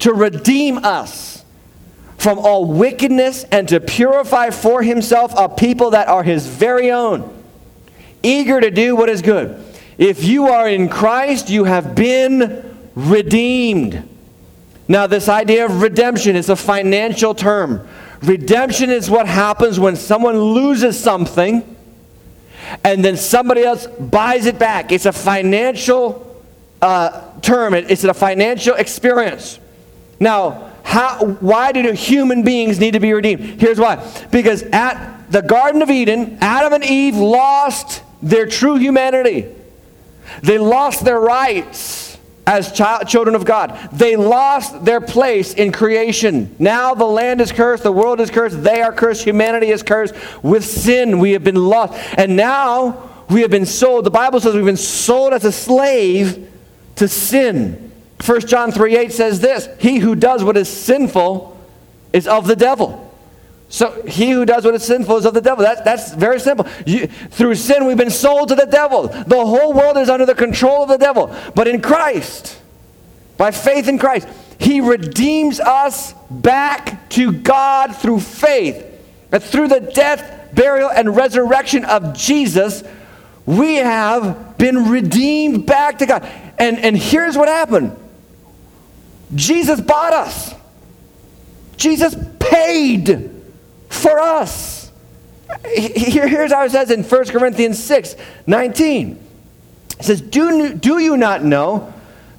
To 0.00 0.12
redeem 0.12 0.78
us 0.78 1.33
from 2.24 2.38
all 2.38 2.64
wickedness 2.64 3.44
and 3.52 3.68
to 3.68 3.78
purify 3.78 4.48
for 4.48 4.82
himself 4.82 5.34
a 5.36 5.46
people 5.46 5.90
that 5.90 6.08
are 6.08 6.22
his 6.22 6.46
very 6.46 6.90
own, 6.90 7.30
eager 8.22 8.62
to 8.62 8.70
do 8.70 8.96
what 8.96 9.10
is 9.10 9.20
good. 9.20 9.62
If 9.98 10.24
you 10.24 10.46
are 10.46 10.66
in 10.66 10.88
Christ, 10.88 11.50
you 11.50 11.64
have 11.64 11.94
been 11.94 12.78
redeemed. 12.94 14.08
Now, 14.88 15.06
this 15.06 15.28
idea 15.28 15.66
of 15.66 15.82
redemption 15.82 16.34
is 16.34 16.48
a 16.48 16.56
financial 16.56 17.34
term. 17.34 17.86
Redemption 18.22 18.88
is 18.88 19.10
what 19.10 19.26
happens 19.26 19.78
when 19.78 19.94
someone 19.94 20.40
loses 20.40 20.98
something 20.98 21.76
and 22.84 23.04
then 23.04 23.18
somebody 23.18 23.64
else 23.64 23.86
buys 23.86 24.46
it 24.46 24.58
back. 24.58 24.92
It's 24.92 25.04
a 25.04 25.12
financial 25.12 26.42
uh, 26.80 27.38
term, 27.42 27.74
it's 27.74 28.02
a 28.02 28.14
financial 28.14 28.76
experience. 28.76 29.58
Now, 30.18 30.70
how, 30.84 31.24
why 31.40 31.72
do 31.72 31.92
human 31.92 32.44
beings 32.44 32.78
need 32.78 32.92
to 32.92 33.00
be 33.00 33.12
redeemed? 33.12 33.60
Here's 33.60 33.80
why. 33.80 34.06
Because 34.30 34.62
at 34.64 35.30
the 35.30 35.42
Garden 35.42 35.82
of 35.82 35.90
Eden, 35.90 36.38
Adam 36.40 36.72
and 36.74 36.84
Eve 36.84 37.16
lost 37.16 38.02
their 38.22 38.46
true 38.46 38.76
humanity. 38.76 39.46
They 40.42 40.58
lost 40.58 41.04
their 41.04 41.18
rights 41.18 42.18
as 42.46 42.70
child, 42.72 43.08
children 43.08 43.34
of 43.34 43.44
God. 43.44 43.76
They 43.92 44.16
lost 44.16 44.84
their 44.84 45.00
place 45.00 45.54
in 45.54 45.72
creation. 45.72 46.54
Now 46.58 46.94
the 46.94 47.06
land 47.06 47.40
is 47.40 47.50
cursed, 47.50 47.82
the 47.82 47.90
world 47.90 48.20
is 48.20 48.30
cursed, 48.30 48.62
they 48.62 48.82
are 48.82 48.92
cursed, 48.92 49.24
humanity 49.24 49.70
is 49.70 49.82
cursed. 49.82 50.14
With 50.42 50.64
sin, 50.64 51.18
we 51.18 51.32
have 51.32 51.42
been 51.42 51.56
lost. 51.56 51.94
And 52.18 52.36
now 52.36 53.10
we 53.30 53.40
have 53.40 53.50
been 53.50 53.66
sold. 53.66 54.04
The 54.04 54.10
Bible 54.10 54.38
says 54.38 54.54
we've 54.54 54.64
been 54.64 54.76
sold 54.76 55.32
as 55.32 55.44
a 55.44 55.52
slave 55.52 56.50
to 56.96 57.08
sin. 57.08 57.83
1 58.24 58.40
John 58.46 58.72
3 58.72 58.96
8 58.96 59.12
says 59.12 59.40
this 59.40 59.68
He 59.78 59.98
who 59.98 60.14
does 60.14 60.42
what 60.42 60.56
is 60.56 60.68
sinful 60.68 61.58
is 62.12 62.26
of 62.26 62.46
the 62.46 62.56
devil. 62.56 63.00
So 63.68 64.02
he 64.06 64.30
who 64.30 64.44
does 64.44 64.64
what 64.64 64.74
is 64.74 64.84
sinful 64.84 65.16
is 65.16 65.24
of 65.24 65.34
the 65.34 65.40
devil. 65.40 65.64
That, 65.64 65.84
that's 65.84 66.14
very 66.14 66.38
simple. 66.38 66.66
You, 66.86 67.06
through 67.08 67.56
sin, 67.56 67.86
we've 67.86 67.96
been 67.96 68.10
sold 68.10 68.48
to 68.50 68.54
the 68.54 68.66
devil. 68.66 69.08
The 69.08 69.44
whole 69.44 69.72
world 69.72 69.96
is 69.98 70.08
under 70.08 70.24
the 70.24 70.34
control 70.34 70.84
of 70.84 70.88
the 70.88 70.96
devil. 70.96 71.34
But 71.54 71.66
in 71.66 71.82
Christ, 71.82 72.60
by 73.36 73.50
faith 73.50 73.88
in 73.88 73.98
Christ, 73.98 74.28
he 74.60 74.80
redeems 74.80 75.58
us 75.58 76.14
back 76.30 77.10
to 77.10 77.32
God 77.32 77.96
through 77.96 78.20
faith. 78.20 78.86
And 79.32 79.42
through 79.42 79.68
the 79.68 79.80
death, 79.80 80.54
burial, 80.54 80.90
and 80.90 81.16
resurrection 81.16 81.84
of 81.84 82.16
Jesus, 82.16 82.84
we 83.44 83.76
have 83.76 84.56
been 84.56 84.88
redeemed 84.88 85.66
back 85.66 85.98
to 85.98 86.06
God. 86.06 86.22
And, 86.58 86.78
and 86.78 86.96
here's 86.96 87.36
what 87.36 87.48
happened 87.48 87.98
Jesus 89.34 89.80
bought 89.80 90.12
us. 90.12 90.54
Jesus 91.76 92.14
paid 92.38 93.30
for 93.88 94.20
us. 94.20 94.90
Here, 95.74 96.26
here's 96.28 96.52
how 96.52 96.64
it 96.64 96.70
says 96.70 96.90
in 96.90 97.02
1 97.02 97.24
Corinthians 97.26 97.82
6 97.82 98.16
19. 98.46 99.20
It 99.98 100.04
says, 100.04 100.20
do, 100.20 100.74
do 100.74 100.98
you 100.98 101.16
not 101.16 101.44
know 101.44 101.92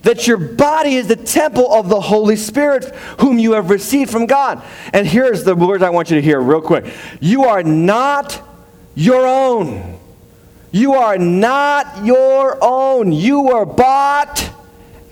that 0.03 0.27
your 0.27 0.37
body 0.37 0.95
is 0.95 1.07
the 1.07 1.15
temple 1.15 1.71
of 1.73 1.89
the 1.89 1.99
Holy 1.99 2.35
Spirit, 2.35 2.85
whom 3.19 3.39
you 3.39 3.53
have 3.53 3.69
received 3.69 4.11
from 4.11 4.25
God? 4.25 4.61
And 4.93 5.07
here's 5.07 5.43
the 5.43 5.55
words 5.55 5.81
I 5.81 5.89
want 5.89 6.09
you 6.11 6.15
to 6.15 6.21
hear 6.21 6.39
real 6.39 6.61
quick. 6.61 6.85
You 7.19 7.45
are 7.45 7.63
not 7.63 8.41
your 8.93 9.25
own. 9.25 9.99
You 10.71 10.93
are 10.95 11.17
not 11.17 12.05
your 12.05 12.57
own. 12.61 13.11
You 13.13 13.41
were 13.41 13.65
bought 13.65 14.51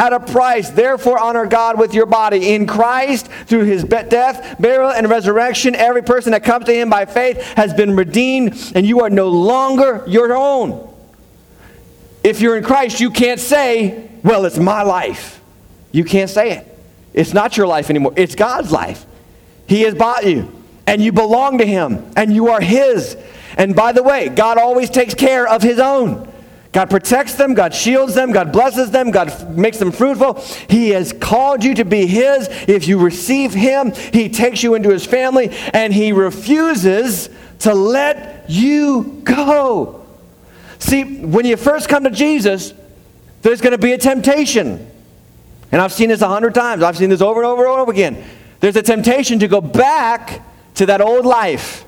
at 0.04 0.12
a 0.12 0.20
price. 0.20 0.70
Therefore, 0.70 1.18
honor 1.18 1.46
God 1.46 1.80
with 1.80 1.94
your 1.94 2.06
body. 2.06 2.54
In 2.54 2.68
Christ, 2.68 3.28
through 3.46 3.64
his 3.64 3.86
death, 3.86 4.58
burial, 4.60 4.92
and 4.92 5.10
resurrection, 5.10 5.76
every 5.76 6.02
person 6.04 6.34
that 6.34 6.44
comes 6.44 6.66
to 6.66 6.74
him 6.74 6.90
by 6.90 7.06
faith 7.06 7.42
has 7.56 7.74
been 7.74 7.96
redeemed, 7.96 8.74
and 8.76 8.86
you 8.86 9.00
are 9.00 9.10
no 9.10 9.30
longer 9.30 10.04
your 10.06 10.36
own. 10.36 10.94
If 12.22 12.42
you're 12.42 12.58
in 12.58 12.66
Christ, 12.66 13.00
you 13.00 13.12
can't 13.12 13.40
say, 13.40 14.10
Well, 14.24 14.46
it's 14.46 14.58
my 14.58 14.84
life. 14.84 15.42
You 15.94 16.04
can't 16.04 16.30
say 16.30 16.52
it. 16.52 16.68
It's 17.14 17.34
not 17.34 17.56
your 17.56 17.68
life 17.68 17.90
anymore, 17.90 18.14
it's 18.18 18.36
God's 18.36 18.72
life. 18.72 19.06
He 19.68 19.84
has 19.84 19.96
bought 19.96 20.26
you, 20.26 20.52
and 20.86 21.02
you 21.02 21.14
belong 21.14 21.60
to 21.60 21.66
him, 21.66 22.12
and 22.18 22.34
you 22.34 22.50
are 22.50 22.60
his. 22.60 23.16
And 23.56 23.74
by 23.74 23.94
the 23.94 24.04
way, 24.04 24.28
God 24.28 24.58
always 24.58 24.90
takes 24.90 25.14
care 25.14 25.48
of 25.48 25.62
his 25.62 25.80
own. 25.80 26.33
God 26.74 26.90
protects 26.90 27.36
them, 27.36 27.54
God 27.54 27.74
shields 27.74 28.16
them, 28.16 28.32
God 28.32 28.52
blesses 28.52 28.90
them, 28.90 29.12
God 29.12 29.56
makes 29.56 29.78
them 29.78 29.92
fruitful. 29.92 30.42
He 30.68 30.90
has 30.90 31.14
called 31.14 31.64
you 31.64 31.76
to 31.76 31.86
be 31.86 32.08
His. 32.08 32.48
If 32.68 32.88
you 32.88 32.98
receive 32.98 33.54
Him, 33.54 33.94
He 33.94 34.28
takes 34.28 34.64
you 34.64 34.74
into 34.74 34.90
His 34.90 35.06
family 35.06 35.52
and 35.72 35.94
He 35.94 36.12
refuses 36.12 37.30
to 37.60 37.76
let 37.76 38.50
you 38.50 39.22
go. 39.24 40.04
See, 40.80 41.04
when 41.04 41.46
you 41.46 41.58
first 41.58 41.88
come 41.88 42.04
to 42.06 42.10
Jesus, 42.10 42.74
there's 43.44 43.62
going 43.62 43.72
to 43.72 43.78
be 43.78 43.94
a 43.94 43.98
temptation. 43.98 44.90
And 45.72 45.80
I've 45.80 45.94
seen 45.94 46.10
this 46.10 46.22
a 46.22 46.28
hundred 46.28 46.56
times. 46.56 46.82
I've 46.82 46.98
seen 46.98 47.10
this 47.10 47.22
over 47.22 47.42
and 47.42 47.48
over 47.48 47.66
and 47.68 47.80
over 47.80 47.92
again. 47.92 48.24
There's 48.60 48.76
a 48.76 48.82
temptation 48.82 49.40
to 49.40 49.48
go 49.48 49.62
back 49.62 50.42
to 50.76 50.88
that 50.88 51.02
old 51.02 51.26
life 51.26 51.86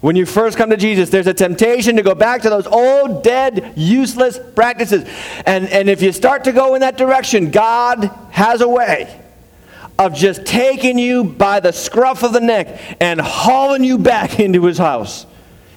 when 0.00 0.16
you 0.16 0.24
first 0.24 0.56
come 0.56 0.70
to 0.70 0.78
Jesus, 0.78 1.10
there's 1.10 1.26
a 1.26 1.34
temptation 1.34 1.96
to 1.96 2.02
go 2.02 2.14
back 2.14 2.42
to 2.42 2.50
those 2.50 2.66
old, 2.66 3.22
dead, 3.22 3.74
useless 3.76 4.38
practices. 4.54 5.08
And, 5.44 5.68
and 5.68 5.90
if 5.90 6.00
you 6.00 6.12
start 6.12 6.44
to 6.44 6.52
go 6.52 6.74
in 6.74 6.80
that 6.80 6.96
direction, 6.96 7.50
God 7.50 8.04
has 8.30 8.62
a 8.62 8.68
way 8.68 9.20
of 9.98 10.14
just 10.14 10.46
taking 10.46 10.98
you 10.98 11.22
by 11.22 11.60
the 11.60 11.72
scruff 11.72 12.22
of 12.22 12.32
the 12.32 12.40
neck 12.40 12.96
and 13.00 13.20
hauling 13.20 13.84
you 13.84 13.98
back 13.98 14.40
into 14.40 14.64
his 14.64 14.78
house. 14.78 15.26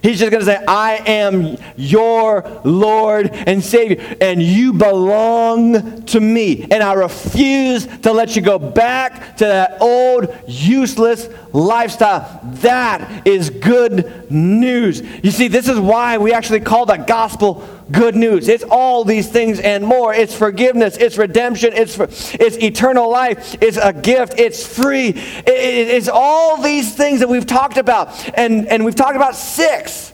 He's 0.04 0.20
just 0.20 0.32
going 0.32 0.42
to 0.42 0.46
say, 0.46 0.62
I 0.68 0.96
am 1.08 1.56
your 1.78 2.62
Lord 2.66 3.30
and 3.32 3.64
Savior, 3.64 4.18
and 4.20 4.44
you 4.44 4.74
belong 4.74 6.04
to 6.08 6.20
me. 6.20 6.64
And 6.64 6.84
I 6.84 6.92
refuse 6.92 7.88
to 8.00 8.12
let 8.12 8.36
you 8.36 8.42
go 8.42 8.60
back 8.60 9.38
to 9.38 9.46
that 9.46 9.78
old, 9.80 10.28
useless 10.46 11.30
lifestyle. 11.54 12.42
That 12.44 13.26
is 13.26 13.50
good 13.50 14.30
news. 14.30 15.02
You 15.24 15.32
see, 15.32 15.48
this 15.48 15.70
is 15.70 15.80
why 15.80 16.18
we 16.18 16.34
actually 16.34 16.60
call 16.60 16.86
the 16.86 16.98
gospel 16.98 17.66
good 17.92 18.16
news. 18.16 18.48
It's 18.48 18.64
all 18.64 19.04
these 19.04 19.30
things 19.30 19.60
and 19.60 19.86
more. 19.86 20.14
It's 20.14 20.36
forgiveness, 20.36 20.98
it's 20.98 21.18
redemption, 21.18 21.74
it's, 21.74 21.98
it's 22.36 22.58
eternal 22.58 23.10
life, 23.10 23.56
it's 23.62 23.78
a 23.78 23.94
gift, 23.94 24.40
it's 24.40 24.66
free. 24.66 25.10
It, 25.10 25.48
it, 25.48 25.88
it's 25.90 26.10
all 26.10 26.62
these 26.62 26.96
things 26.96 27.20
that 27.20 27.30
we've 27.30 27.46
talked 27.46 27.78
about. 27.78 28.38
And, 28.38 28.68
and 28.68 28.86
we've 28.86 28.96
talked 28.96 29.16
about 29.16 29.36
six. 29.36 30.14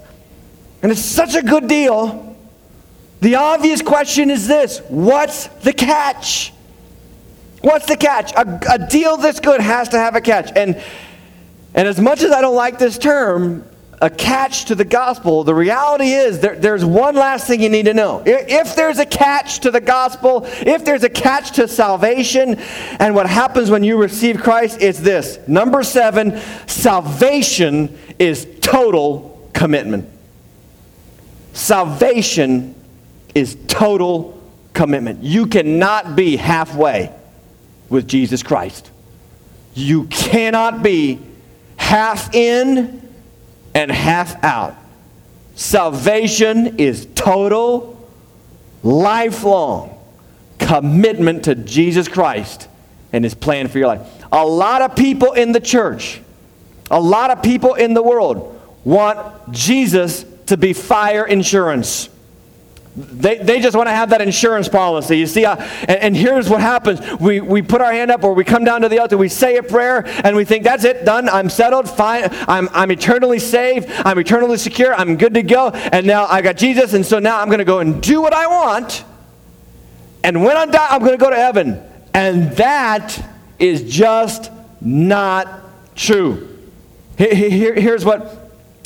And 0.82 0.91
it's 0.91 1.03
such 1.03 1.36
a 1.36 1.41
good 1.41 1.67
deal. 1.67 2.38
The 3.22 3.36
obvious 3.36 3.82
question 3.82 4.30
is 4.30 4.47
this 4.47 4.82
what's 4.88 5.47
the 5.47 5.74
catch? 5.74 6.53
What's 7.61 7.88
the 7.88 7.97
catch? 7.97 8.32
A, 8.34 8.59
a 8.72 8.88
deal 8.88 9.17
this 9.17 9.39
good 9.39 9.59
has 9.59 9.89
to 9.89 9.99
have 9.99 10.15
a 10.15 10.22
catch. 10.22 10.51
And, 10.55 10.82
and 11.74 11.88
as 11.88 11.99
much 11.99 12.22
as 12.22 12.32
I 12.32 12.41
don't 12.41 12.55
like 12.55 12.80
this 12.80 12.97
term, 12.97 13.68
a 14.02 14.10
catch 14.10 14.66
to 14.66 14.76
the 14.76 14.86
gospel, 14.86 15.43
the 15.43 15.54
reality 15.54 16.12
is 16.12 16.39
there, 16.39 16.56
there's 16.56 16.86
one 16.86 17.16
last 17.16 17.47
thing 17.47 17.62
you 17.62 17.70
need 17.70 17.86
to 17.86 17.93
know. 17.93 18.24
If 18.26 18.76
there's 18.76 18.97
a 18.97 19.06
catch 19.06 19.60
to 19.60 19.72
the 19.72 19.82
gospel, 19.82 20.43
if 20.45 20.86
there's 20.86 21.04
a 21.04 21.10
catch 21.10 21.52
to 21.52 21.68
salvation, 21.68 22.56
and 23.00 23.14
what 23.14 23.30
happens 23.30 23.70
when 23.70 23.84
you 23.84 23.97
receive 23.97 24.41
Christ, 24.41 24.82
it's 24.82 25.00
this. 25.00 25.38
Number 25.47 25.84
seven, 25.84 26.39
salvation 26.66 27.97
is 28.18 28.47
total 28.62 29.50
commitment. 29.54 30.10
Salvation 31.54 32.76
is 33.36 33.58
total 33.68 34.41
commitment. 34.74 35.24
You 35.24 35.47
cannot 35.47 36.16
be 36.16 36.38
halfway 36.38 37.12
with 37.89 38.08
Jesus 38.08 38.43
Christ. 38.43 38.91
You 39.74 40.06
cannot 40.06 40.84
be 40.84 41.20
half 41.76 42.34
in 42.34 43.09
and 43.74 43.91
half 43.91 44.41
out. 44.43 44.76
Salvation 45.55 46.78
is 46.78 47.07
total, 47.15 48.09
lifelong 48.84 49.97
commitment 50.59 51.45
to 51.45 51.55
Jesus 51.55 52.07
Christ 52.07 52.67
and 53.11 53.24
his 53.24 53.34
plan 53.34 53.67
for 53.67 53.80
your 53.80 53.88
life. 53.88 54.26
A 54.32 54.45
lot 54.45 54.82
of 54.82 54.95
people 54.95 55.34
in 55.34 55.51
the 55.51 55.59
church, 55.59 56.22
a 56.91 56.99
lot 56.99 57.32
of 57.32 57.41
people 57.41 57.74
in 57.74 57.93
the 57.93 58.03
world 58.03 58.61
want 58.84 59.51
Jesus 59.51 60.26
to 60.47 60.57
be 60.57 60.74
fire 60.74 61.26
insurance. 61.26 62.09
They, 63.00 63.38
they 63.38 63.62
just 63.62 63.78
want 63.78 63.88
to 63.88 63.93
have 63.93 64.10
that 64.10 64.22
insurance 64.22 64.68
policy. 64.68 65.18
You 65.18 65.28
see, 65.28 65.45
uh, 65.45 65.56
and, 65.56 66.00
and, 66.00 66.18
here's 66.18 66.50
what 66.50 66.60
happens. 66.60 67.00
We, 67.20 67.39
we 67.39 67.62
put 67.62 67.80
our 67.80 67.91
hand 67.93 68.12
up 68.12 68.24
or 68.24 68.34
we 68.34 68.43
come 68.43 68.66
down 68.66 68.82
to 68.82 68.89
the 68.89 69.00
altar, 69.00 69.18
we 69.18 69.30
say 69.30 69.56
a 69.56 69.64
prayer, 69.64 70.04
and 70.26 70.36
we 70.36 70.43
think, 70.43 70.66
that's 70.66 70.84
it, 70.84 71.06
done, 71.06 71.30
I'm 71.30 71.50
settled, 71.50 71.89
fine, 71.89 72.28
I'm, 72.47 72.68
I'm 72.74 72.91
eternally 72.91 73.39
saved, 73.39 73.88
I'm 73.89 74.20
eternally 74.20 74.58
secure, 74.58 74.93
I'm 74.93 75.16
good 75.16 75.34
to 75.36 75.43
go, 75.43 75.70
and 75.70 76.06
now 76.06 76.26
I 76.26 76.41
got 76.41 76.58
Jesus, 76.58 76.93
and 76.93 77.06
so 77.06 77.20
now 77.20 77.39
I'm 77.39 77.47
going 77.47 77.60
to 77.60 77.66
go 77.66 77.80
and 77.80 78.02
do 78.02 78.22
what 78.22 78.34
I 78.34 78.47
want, 78.47 79.06
and 80.24 80.43
when 80.43 80.58
I 80.58 80.66
die, 80.66 80.88
I'm 80.89 81.00
going 81.00 81.12
to 81.12 81.18
go 81.18 81.30
to 81.30 81.36
heaven. 81.36 81.82
And 82.14 82.52
that 82.54 83.24
is 83.60 83.84
just 83.84 84.52
not 84.82 85.47
true. 85.95 86.58
Here, 87.18 87.76
here's 87.76 88.06
what 88.06 88.38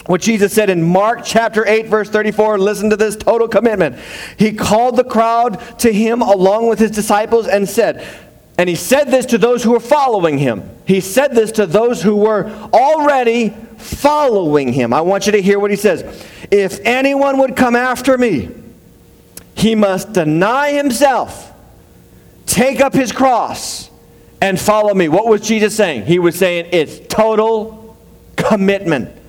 what 0.06 0.22
Jesus 0.22 0.54
said 0.54 0.70
in 0.70 0.84
Mark 0.84 1.22
chapter 1.24 1.66
8, 1.66 1.88
verse 1.88 2.10
34. 2.10 2.60
Listen 2.60 2.90
to 2.90 2.98
this 2.98 3.16
total 3.16 3.48
commitment. 3.48 3.98
He 4.38 4.52
called 4.52 4.98
the 4.98 5.04
crowd 5.04 5.80
to 5.80 5.94
him 5.94 6.22
along 6.22 6.68
with 6.68 6.80
his 6.80 6.92
disciples 6.92 7.48
and 7.48 7.68
said, 7.68 8.06
and 8.58 8.70
he 8.70 8.76
said 8.76 9.06
this 9.06 9.26
to 9.28 9.38
those 9.38 9.64
who 9.64 9.72
were 9.72 9.80
following 9.80 10.38
him. 10.38 10.70
He 10.86 11.00
said 11.00 11.34
this 11.34 11.54
to 11.54 11.66
those 11.66 12.04
who 12.04 12.16
were 12.16 12.52
already 12.74 13.50
following 13.78 14.74
him. 14.74 14.94
I 14.94 15.02
want 15.02 15.26
you 15.26 15.32
to 15.32 15.42
hear 15.42 15.60
what 15.60 15.72
he 15.72 15.78
says. 15.78 16.04
If 16.52 16.80
anyone 16.84 17.40
would 17.40 17.56
come 17.56 17.76
after 17.76 18.18
me, 18.18 18.50
he 19.56 19.76
must 19.76 20.14
deny 20.14 20.72
himself, 20.72 21.52
take 22.46 22.80
up 22.80 22.94
his 22.94 23.12
cross, 23.12 23.90
and 24.42 24.60
follow 24.60 24.94
me. 24.94 25.08
What 25.08 25.26
was 25.26 25.42
Jesus 25.42 25.76
saying? 25.76 26.06
He 26.06 26.20
was 26.20 26.38
saying 26.38 26.70
it's 26.74 27.00
total 27.08 27.98
commitment. 28.36 29.23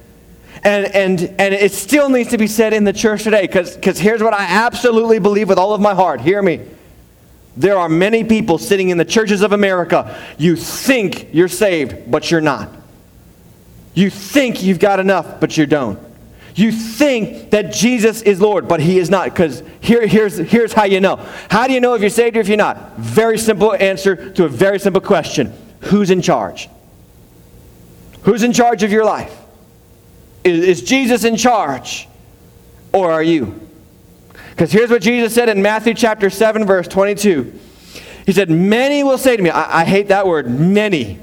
And, 0.64 0.86
and, 0.94 1.20
and 1.38 1.52
it 1.52 1.72
still 1.72 2.08
needs 2.08 2.30
to 2.30 2.38
be 2.38 2.46
said 2.46 2.72
in 2.72 2.84
the 2.84 2.92
church 2.92 3.22
today 3.22 3.42
because 3.42 3.98
here's 3.98 4.22
what 4.22 4.32
I 4.32 4.44
absolutely 4.44 5.18
believe 5.18 5.48
with 5.48 5.58
all 5.58 5.74
of 5.74 5.80
my 5.80 5.94
heart. 5.94 6.22
Hear 6.22 6.40
me. 6.40 6.60
There 7.56 7.76
are 7.76 7.88
many 7.88 8.24
people 8.24 8.58
sitting 8.58 8.88
in 8.88 8.96
the 8.96 9.04
churches 9.04 9.42
of 9.42 9.52
America. 9.52 10.18
You 10.38 10.56
think 10.56 11.28
you're 11.32 11.48
saved, 11.48 12.10
but 12.10 12.30
you're 12.30 12.40
not. 12.40 12.70
You 13.92 14.10
think 14.10 14.62
you've 14.62 14.80
got 14.80 14.98
enough, 14.98 15.38
but 15.38 15.56
you 15.56 15.66
don't. 15.66 15.98
You 16.56 16.72
think 16.72 17.50
that 17.50 17.72
Jesus 17.72 18.22
is 18.22 18.40
Lord, 18.40 18.66
but 18.66 18.80
he 18.80 18.98
is 18.98 19.10
not. 19.10 19.26
Because 19.26 19.62
here, 19.80 20.06
here's, 20.06 20.36
here's 20.38 20.72
how 20.72 20.84
you 20.84 21.00
know. 21.00 21.16
How 21.50 21.66
do 21.66 21.74
you 21.74 21.80
know 21.80 21.94
if 21.94 22.00
you're 22.00 22.10
saved 22.10 22.36
or 22.36 22.40
if 22.40 22.48
you're 22.48 22.56
not? 22.56 22.96
Very 22.96 23.38
simple 23.38 23.74
answer 23.74 24.30
to 24.32 24.44
a 24.44 24.48
very 24.48 24.78
simple 24.78 25.02
question 25.02 25.52
Who's 25.80 26.10
in 26.10 26.22
charge? 26.22 26.68
Who's 28.22 28.42
in 28.42 28.52
charge 28.52 28.82
of 28.82 28.90
your 28.90 29.04
life? 29.04 29.43
Is, 30.45 30.64
is 30.64 30.82
Jesus 30.82 31.24
in 31.24 31.36
charge? 31.36 32.07
Or 32.92 33.11
are 33.11 33.22
you? 33.22 33.61
Because 34.51 34.70
here's 34.70 34.90
what 34.90 35.03
Jesus 35.03 35.34
said 35.34 35.49
in 35.49 35.62
Matthew 35.62 35.95
chapter 35.95 36.30
7, 36.30 36.64
verse 36.64 36.86
22. 36.86 37.59
He 38.24 38.32
said, 38.32 38.51
Many 38.51 39.03
will 39.03 39.18
say 39.18 39.36
to 39.36 39.42
me, 39.42 39.51
I, 39.51 39.80
I 39.80 39.84
hate 39.84 40.09
that 40.09 40.26
word, 40.26 40.49
many. 40.49 41.18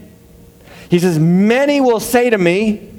He 0.90 1.00
says, 1.00 1.18
Many 1.18 1.80
will 1.80 2.02
say 2.02 2.30
to 2.30 2.38
me 2.38 2.90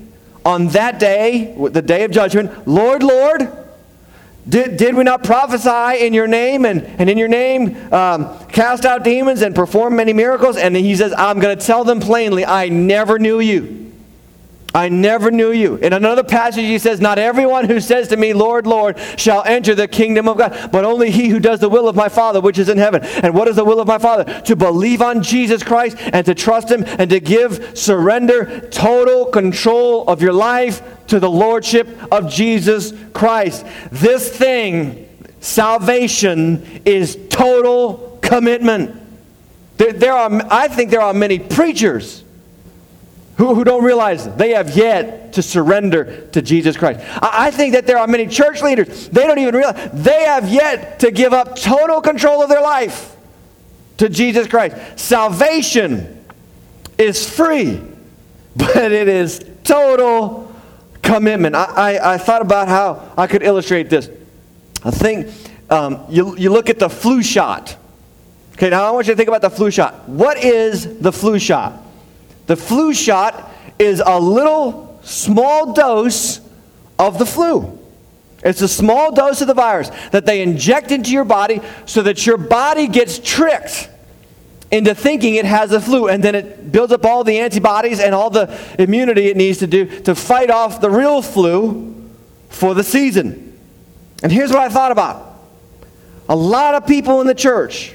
on 0.44 0.68
that 0.68 0.98
day, 0.98 1.54
the 1.70 1.82
day 1.82 2.04
of 2.04 2.10
judgment, 2.10 2.66
Lord, 2.66 3.02
Lord, 3.02 3.48
did, 4.48 4.76
did 4.76 4.96
we 4.96 5.04
not 5.04 5.22
prophesy 5.22 6.04
in 6.04 6.14
your 6.14 6.26
name 6.26 6.64
and, 6.64 6.82
and 6.82 7.08
in 7.08 7.16
your 7.16 7.28
name 7.28 7.76
um, 7.92 8.38
cast 8.48 8.84
out 8.84 9.04
demons 9.04 9.42
and 9.42 9.54
perform 9.54 9.96
many 9.96 10.12
miracles? 10.12 10.56
And 10.56 10.74
he 10.74 10.96
says, 10.96 11.12
I'm 11.16 11.38
going 11.38 11.56
to 11.56 11.64
tell 11.64 11.84
them 11.84 12.00
plainly, 12.00 12.44
I 12.44 12.68
never 12.68 13.18
knew 13.18 13.38
you. 13.38 13.81
I 14.74 14.88
never 14.88 15.30
knew 15.30 15.52
you. 15.52 15.76
In 15.76 15.92
another 15.92 16.24
passage, 16.24 16.64
he 16.64 16.78
says, 16.78 17.00
Not 17.00 17.18
everyone 17.18 17.66
who 17.66 17.78
says 17.78 18.08
to 18.08 18.16
me, 18.16 18.32
Lord, 18.32 18.66
Lord, 18.66 18.98
shall 19.16 19.42
enter 19.44 19.74
the 19.74 19.86
kingdom 19.86 20.28
of 20.28 20.38
God, 20.38 20.70
but 20.72 20.84
only 20.84 21.10
he 21.10 21.28
who 21.28 21.40
does 21.40 21.60
the 21.60 21.68
will 21.68 21.88
of 21.88 21.96
my 21.96 22.08
Father 22.08 22.40
which 22.40 22.58
is 22.58 22.70
in 22.70 22.78
heaven. 22.78 23.04
And 23.04 23.34
what 23.34 23.48
is 23.48 23.56
the 23.56 23.64
will 23.64 23.80
of 23.80 23.86
my 23.86 23.98
Father? 23.98 24.40
To 24.42 24.56
believe 24.56 25.02
on 25.02 25.22
Jesus 25.22 25.62
Christ 25.62 25.98
and 25.98 26.24
to 26.24 26.34
trust 26.34 26.70
him 26.70 26.84
and 26.86 27.10
to 27.10 27.20
give, 27.20 27.76
surrender, 27.78 28.60
total 28.70 29.26
control 29.26 30.08
of 30.08 30.22
your 30.22 30.32
life 30.32 30.82
to 31.08 31.20
the 31.20 31.30
Lordship 31.30 31.88
of 32.10 32.30
Jesus 32.30 32.94
Christ. 33.12 33.66
This 33.90 34.34
thing, 34.34 35.06
salvation, 35.40 36.80
is 36.86 37.18
total 37.28 38.18
commitment. 38.22 38.98
There, 39.76 39.92
there 39.92 40.12
are, 40.14 40.30
I 40.50 40.68
think 40.68 40.90
there 40.90 41.02
are 41.02 41.12
many 41.12 41.38
preachers 41.38 42.24
who, 43.42 43.56
who 43.56 43.64
don't 43.64 43.82
realize 43.82 44.32
they 44.36 44.50
have 44.50 44.76
yet 44.76 45.32
to 45.32 45.42
surrender 45.42 46.28
to 46.28 46.40
Jesus 46.40 46.76
Christ. 46.76 47.00
I, 47.20 47.46
I 47.46 47.50
think 47.50 47.72
that 47.72 47.88
there 47.88 47.98
are 47.98 48.06
many 48.06 48.28
church 48.28 48.62
leaders, 48.62 49.08
they 49.08 49.26
don't 49.26 49.40
even 49.40 49.56
realize 49.56 49.90
they 49.92 50.22
have 50.22 50.48
yet 50.48 51.00
to 51.00 51.10
give 51.10 51.32
up 51.32 51.56
total 51.56 52.00
control 52.00 52.40
of 52.40 52.48
their 52.48 52.62
life 52.62 53.16
to 53.96 54.08
Jesus 54.08 54.46
Christ. 54.46 54.76
Salvation 54.96 56.24
is 56.98 57.28
free, 57.28 57.82
but 58.56 58.92
it 58.92 59.08
is 59.08 59.44
total 59.64 60.54
commitment. 61.02 61.56
I, 61.56 61.64
I, 61.96 62.14
I 62.14 62.18
thought 62.18 62.42
about 62.42 62.68
how 62.68 63.12
I 63.18 63.26
could 63.26 63.42
illustrate 63.42 63.90
this. 63.90 64.08
I 64.84 64.92
think 64.92 65.26
um, 65.68 66.04
you, 66.08 66.36
you 66.36 66.52
look 66.52 66.70
at 66.70 66.78
the 66.78 66.88
flu 66.88 67.24
shot. 67.24 67.76
Okay, 68.52 68.70
now 68.70 68.84
I 68.84 68.92
want 68.92 69.08
you 69.08 69.14
to 69.14 69.16
think 69.16 69.28
about 69.28 69.42
the 69.42 69.50
flu 69.50 69.72
shot. 69.72 70.08
What 70.08 70.36
is 70.38 71.00
the 71.00 71.10
flu 71.10 71.40
shot? 71.40 71.81
The 72.46 72.56
flu 72.56 72.92
shot 72.92 73.50
is 73.78 74.02
a 74.04 74.18
little 74.18 75.00
small 75.02 75.72
dose 75.72 76.40
of 76.98 77.18
the 77.18 77.26
flu. 77.26 77.78
It's 78.44 78.60
a 78.60 78.68
small 78.68 79.12
dose 79.12 79.40
of 79.40 79.46
the 79.46 79.54
virus 79.54 79.90
that 80.10 80.26
they 80.26 80.42
inject 80.42 80.90
into 80.90 81.10
your 81.10 81.24
body 81.24 81.60
so 81.86 82.02
that 82.02 82.26
your 82.26 82.36
body 82.36 82.88
gets 82.88 83.18
tricked 83.18 83.88
into 84.70 84.94
thinking 84.94 85.36
it 85.36 85.44
has 85.44 85.70
the 85.70 85.80
flu. 85.80 86.08
And 86.08 86.24
then 86.24 86.34
it 86.34 86.72
builds 86.72 86.92
up 86.92 87.04
all 87.04 87.22
the 87.22 87.38
antibodies 87.38 88.00
and 88.00 88.14
all 88.14 88.30
the 88.30 88.58
immunity 88.78 89.26
it 89.26 89.36
needs 89.36 89.58
to 89.58 89.66
do 89.66 89.84
to 90.02 90.14
fight 90.14 90.50
off 90.50 90.80
the 90.80 90.90
real 90.90 91.22
flu 91.22 92.10
for 92.48 92.74
the 92.74 92.82
season. 92.82 93.56
And 94.22 94.32
here's 94.32 94.50
what 94.50 94.60
I 94.60 94.68
thought 94.68 94.92
about 94.92 95.28
a 96.28 96.36
lot 96.36 96.74
of 96.74 96.86
people 96.86 97.20
in 97.20 97.26
the 97.26 97.34
church 97.34 97.94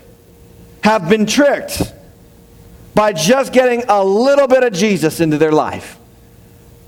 have 0.84 1.10
been 1.10 1.26
tricked 1.26 1.94
by 2.98 3.14
just 3.14 3.54
getting 3.54 3.84
a 3.90 4.04
little 4.04 4.48
bit 4.48 4.64
of 4.64 4.74
Jesus 4.74 5.20
into 5.20 5.38
their 5.38 5.52
life. 5.52 6.00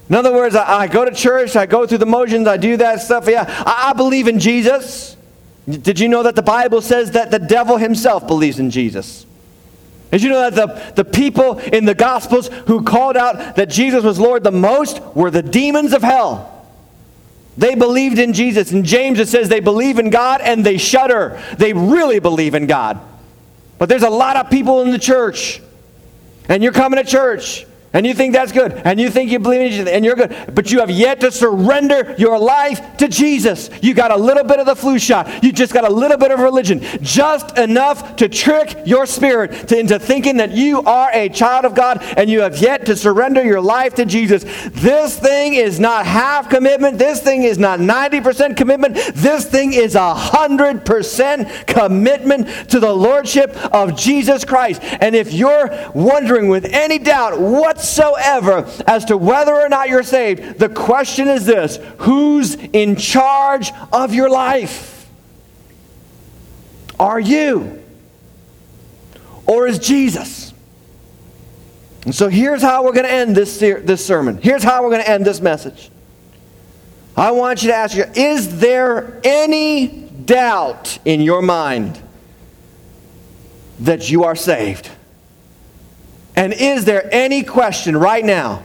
In 0.09 0.15
other 0.15 0.33
words, 0.33 0.55
I, 0.55 0.79
I 0.79 0.87
go 0.87 1.05
to 1.05 1.13
church, 1.13 1.55
I 1.55 1.67
go 1.67 1.85
through 1.85 1.99
the 1.99 2.07
motions, 2.07 2.47
I 2.47 2.57
do 2.57 2.77
that 2.77 3.01
stuff. 3.01 3.27
Yeah, 3.27 3.45
I, 3.47 3.91
I 3.91 3.93
believe 3.93 4.27
in 4.27 4.39
Jesus. 4.39 5.15
Did 5.69 5.99
you 5.99 6.09
know 6.09 6.23
that 6.23 6.35
the 6.35 6.41
Bible 6.41 6.81
says 6.81 7.11
that 7.11 7.29
the 7.29 7.37
devil 7.37 7.77
himself 7.77 8.25
believes 8.25 8.57
in 8.57 8.71
Jesus? 8.71 9.27
Did 10.09 10.23
you 10.23 10.29
know 10.29 10.49
that 10.49 10.55
the, 10.95 11.03
the 11.03 11.07
people 11.07 11.59
in 11.59 11.85
the 11.85 11.93
Gospels 11.93 12.47
who 12.65 12.83
called 12.83 13.15
out 13.15 13.55
that 13.57 13.69
Jesus 13.69 14.03
was 14.03 14.19
Lord 14.19 14.43
the 14.43 14.51
most 14.51 14.99
were 15.13 15.29
the 15.29 15.43
demons 15.43 15.93
of 15.93 16.01
hell? 16.01 16.65
They 17.55 17.75
believed 17.75 18.17
in 18.17 18.33
Jesus. 18.33 18.71
In 18.71 18.83
James, 18.83 19.19
it 19.19 19.27
says 19.27 19.47
they 19.47 19.59
believe 19.59 19.99
in 19.99 20.09
God 20.09 20.41
and 20.41 20.65
they 20.65 20.79
shudder. 20.79 21.39
They 21.59 21.73
really 21.73 22.17
believe 22.17 22.55
in 22.55 22.65
God. 22.65 22.99
But 23.77 23.89
there's 23.89 24.01
a 24.01 24.09
lot 24.09 24.37
of 24.37 24.49
people 24.49 24.81
in 24.81 24.89
the 24.89 24.97
church 24.97 25.61
and 26.49 26.63
you're 26.63 26.73
coming 26.73 27.01
to 27.01 27.09
church 27.09 27.65
and 27.91 28.05
you 28.05 28.13
think 28.13 28.33
that's 28.33 28.51
good, 28.51 28.73
and 28.73 28.99
you 28.99 29.09
think 29.09 29.31
you 29.31 29.39
believe 29.39 29.61
in 29.61 29.71
Jesus, 29.71 29.89
and 29.89 30.05
you're 30.05 30.15
good, 30.15 30.35
but 30.53 30.71
you 30.71 30.79
have 30.79 30.91
yet 30.91 31.19
to 31.21 31.31
surrender 31.31 32.15
your 32.19 32.37
life 32.37 32.97
to 32.97 33.07
Jesus. 33.07 33.69
You 33.81 33.95
got 33.95 34.11
a 34.11 34.17
little 34.17 34.43
bit 34.43 34.59
of 34.59 34.67
the 34.67 34.75
flu 34.75 34.99
shot. 34.99 35.43
You 35.43 35.51
just 35.51 35.73
got 35.73 35.85
a 35.85 35.91
little 35.91 36.17
bit 36.17 36.31
of 36.31 36.39
religion, 36.39 36.81
just 37.01 37.57
enough 37.57 38.15
to 38.17 38.29
trick 38.29 38.77
your 38.85 39.07
spirit 39.07 39.67
to, 39.69 39.79
into 39.79 39.97
thinking 39.97 40.37
that 40.37 40.51
you 40.51 40.83
are 40.83 41.09
a 41.13 41.29
child 41.29 41.65
of 41.65 41.73
God, 41.73 42.03
and 42.15 42.29
you 42.29 42.41
have 42.41 42.59
yet 42.59 42.85
to 42.85 42.95
surrender 42.95 43.43
your 43.43 43.61
life 43.61 43.95
to 43.95 44.05
Jesus. 44.05 44.43
This 44.69 45.17
thing 45.17 45.55
is 45.55 45.79
not 45.79 46.05
half 46.05 46.49
commitment. 46.49 46.99
This 46.99 47.21
thing 47.21 47.43
is 47.43 47.57
not 47.57 47.79
90% 47.79 48.55
commitment. 48.55 48.95
This 49.15 49.45
thing 49.45 49.73
is 49.73 49.95
a 49.95 50.13
100% 50.15 51.65
commitment 51.65 52.69
to 52.69 52.79
the 52.79 52.93
Lordship 52.93 53.55
of 53.73 53.97
Jesus 53.97 54.45
Christ. 54.45 54.81
And 54.83 55.15
if 55.15 55.33
you're 55.33 55.69
wondering 55.95 56.49
with 56.49 56.65
any 56.65 56.99
doubt 56.99 57.39
what 57.39 57.78
whatsoever 57.79 58.69
as 58.87 59.05
to 59.05 59.17
whether 59.17 59.53
or 59.53 59.69
not 59.69 59.89
you're 59.89 60.03
saved, 60.03 60.59
the 60.59 60.69
question 60.69 61.27
is 61.27 61.45
this 61.45 61.79
who's 61.99 62.55
in 62.55 62.95
charge 62.95 63.71
of 63.91 64.13
your 64.13 64.29
life? 64.29 65.09
Are 66.99 67.19
you? 67.19 67.81
Or 69.47 69.67
is 69.67 69.79
Jesus? 69.79 70.53
And 72.05 72.13
so 72.13 72.27
here's 72.27 72.61
how 72.61 72.83
we're 72.83 72.93
going 72.93 73.05
to 73.05 73.11
end 73.11 73.35
this, 73.35 73.59
this 73.59 74.05
sermon. 74.05 74.39
Here's 74.41 74.63
how 74.63 74.83
we're 74.83 74.89
going 74.89 75.03
to 75.03 75.09
end 75.09 75.25
this 75.25 75.41
message. 75.41 75.89
I 77.15 77.31
want 77.31 77.63
you 77.63 77.69
to 77.69 77.75
ask 77.75 77.95
you 77.95 78.05
is 78.15 78.59
there 78.59 79.19
any 79.23 79.87
doubt 79.87 80.99
in 81.05 81.21
your 81.21 81.41
mind 81.41 82.01
that 83.79 84.09
you 84.09 84.25
are 84.25 84.35
saved? 84.35 84.89
And 86.39 86.53
is 86.53 86.85
there 86.85 87.05
any 87.13 87.43
question 87.43 87.97
right 87.97 88.23
now 88.23 88.63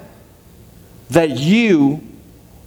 that 1.10 1.30
you 1.30 2.06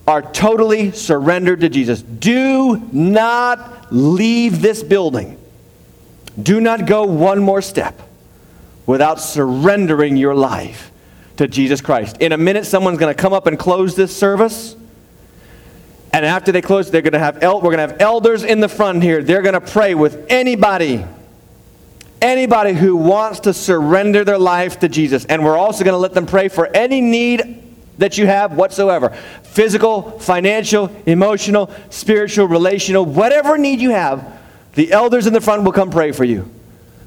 are 0.06 0.22
totally 0.22 0.92
surrendered 0.92 1.62
to 1.62 1.70
Jesus? 1.70 2.02
Do 2.02 2.86
not 2.92 3.88
leave 3.90 4.62
this 4.62 4.84
building. 4.84 5.40
Do 6.44 6.60
not 6.60 6.88
go 6.88 7.06
one 7.06 7.40
more 7.40 7.62
step 7.62 7.98
without 8.86 9.22
surrendering 9.22 10.18
your 10.18 10.36
life 10.36 10.92
to 11.38 11.48
Jesus 11.48 11.80
Christ. 11.80 12.18
In 12.18 12.34
a 12.34 12.38
minute, 12.38 12.66
someone's 12.66 13.00
going 13.00 13.16
to 13.16 13.20
come 13.20 13.32
up 13.32 13.48
and 13.48 13.58
close 13.58 13.96
this 13.96 14.14
service. 14.14 14.76
And 16.12 16.26
after 16.26 16.52
they 16.52 16.62
close, 16.62 16.92
they're 16.92 17.02
going 17.02 17.14
to 17.14 17.20
have 17.20 17.42
el- 17.42 17.62
we're 17.62 17.78
going 17.78 17.88
to 17.88 17.94
have 17.94 18.02
elders 18.02 18.44
in 18.44 18.60
the 18.60 18.68
front 18.68 19.02
here. 19.04 19.24
They're 19.24 19.42
going 19.42 19.54
to 19.54 19.62
pray 19.62 19.96
with 19.96 20.26
anybody, 20.28 21.06
anybody 22.22 22.74
who 22.74 22.96
wants 22.96 23.42
to 23.42 23.54
surrender 23.54 24.24
their 24.24 24.38
life 24.38 24.80
to 24.80 24.90
Jesus. 24.90 25.26
And 25.26 25.44
we're 25.44 25.58
also 25.58 25.84
going 25.84 25.94
to 25.94 26.00
let 26.00 26.14
them 26.14 26.26
pray 26.26 26.48
for 26.48 26.68
any 26.68 27.02
need 27.02 27.64
that 27.98 28.18
you 28.18 28.28
have 28.28 28.54
whatsoever 28.54 29.10
physical, 29.44 30.20
financial, 30.20 30.92
emotional, 31.06 31.72
spiritual, 31.90 32.48
relational, 32.48 33.06
whatever 33.06 33.58
need 33.58 33.80
you 33.80 33.90
have. 33.90 34.40
The 34.74 34.92
elders 34.92 35.26
in 35.26 35.34
the 35.34 35.42
front 35.42 35.64
will 35.64 35.72
come 35.72 35.90
pray 35.90 36.12
for 36.12 36.24
you. 36.24 36.52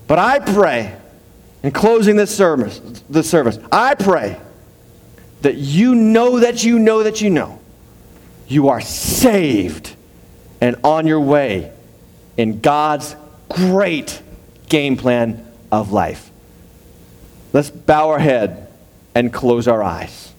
But 0.08 0.18
I 0.18 0.40
pray, 0.40 0.96
in 1.62 1.70
closing 1.70 2.16
this 2.16 2.36
service, 2.36 2.80
this 3.08 3.30
service, 3.30 3.60
I 3.70 3.94
pray 3.94 4.40
that 5.42 5.54
you 5.54 5.94
know 5.94 6.40
that 6.40 6.64
you 6.64 6.80
know 6.80 7.04
that 7.04 7.20
you 7.20 7.30
know 7.30 7.60
you 8.48 8.68
are 8.68 8.80
saved 8.80 9.94
and 10.60 10.76
on 10.82 11.06
your 11.06 11.20
way 11.20 11.72
in 12.36 12.60
God's 12.60 13.14
great 13.48 14.20
game 14.70 14.96
plan 14.96 15.46
of 15.70 15.92
life. 15.92 16.30
Let's 17.52 17.68
bow 17.68 18.08
our 18.08 18.18
head 18.18 18.68
and 19.14 19.32
close 19.32 19.68
our 19.68 19.82
eyes. 19.82 20.29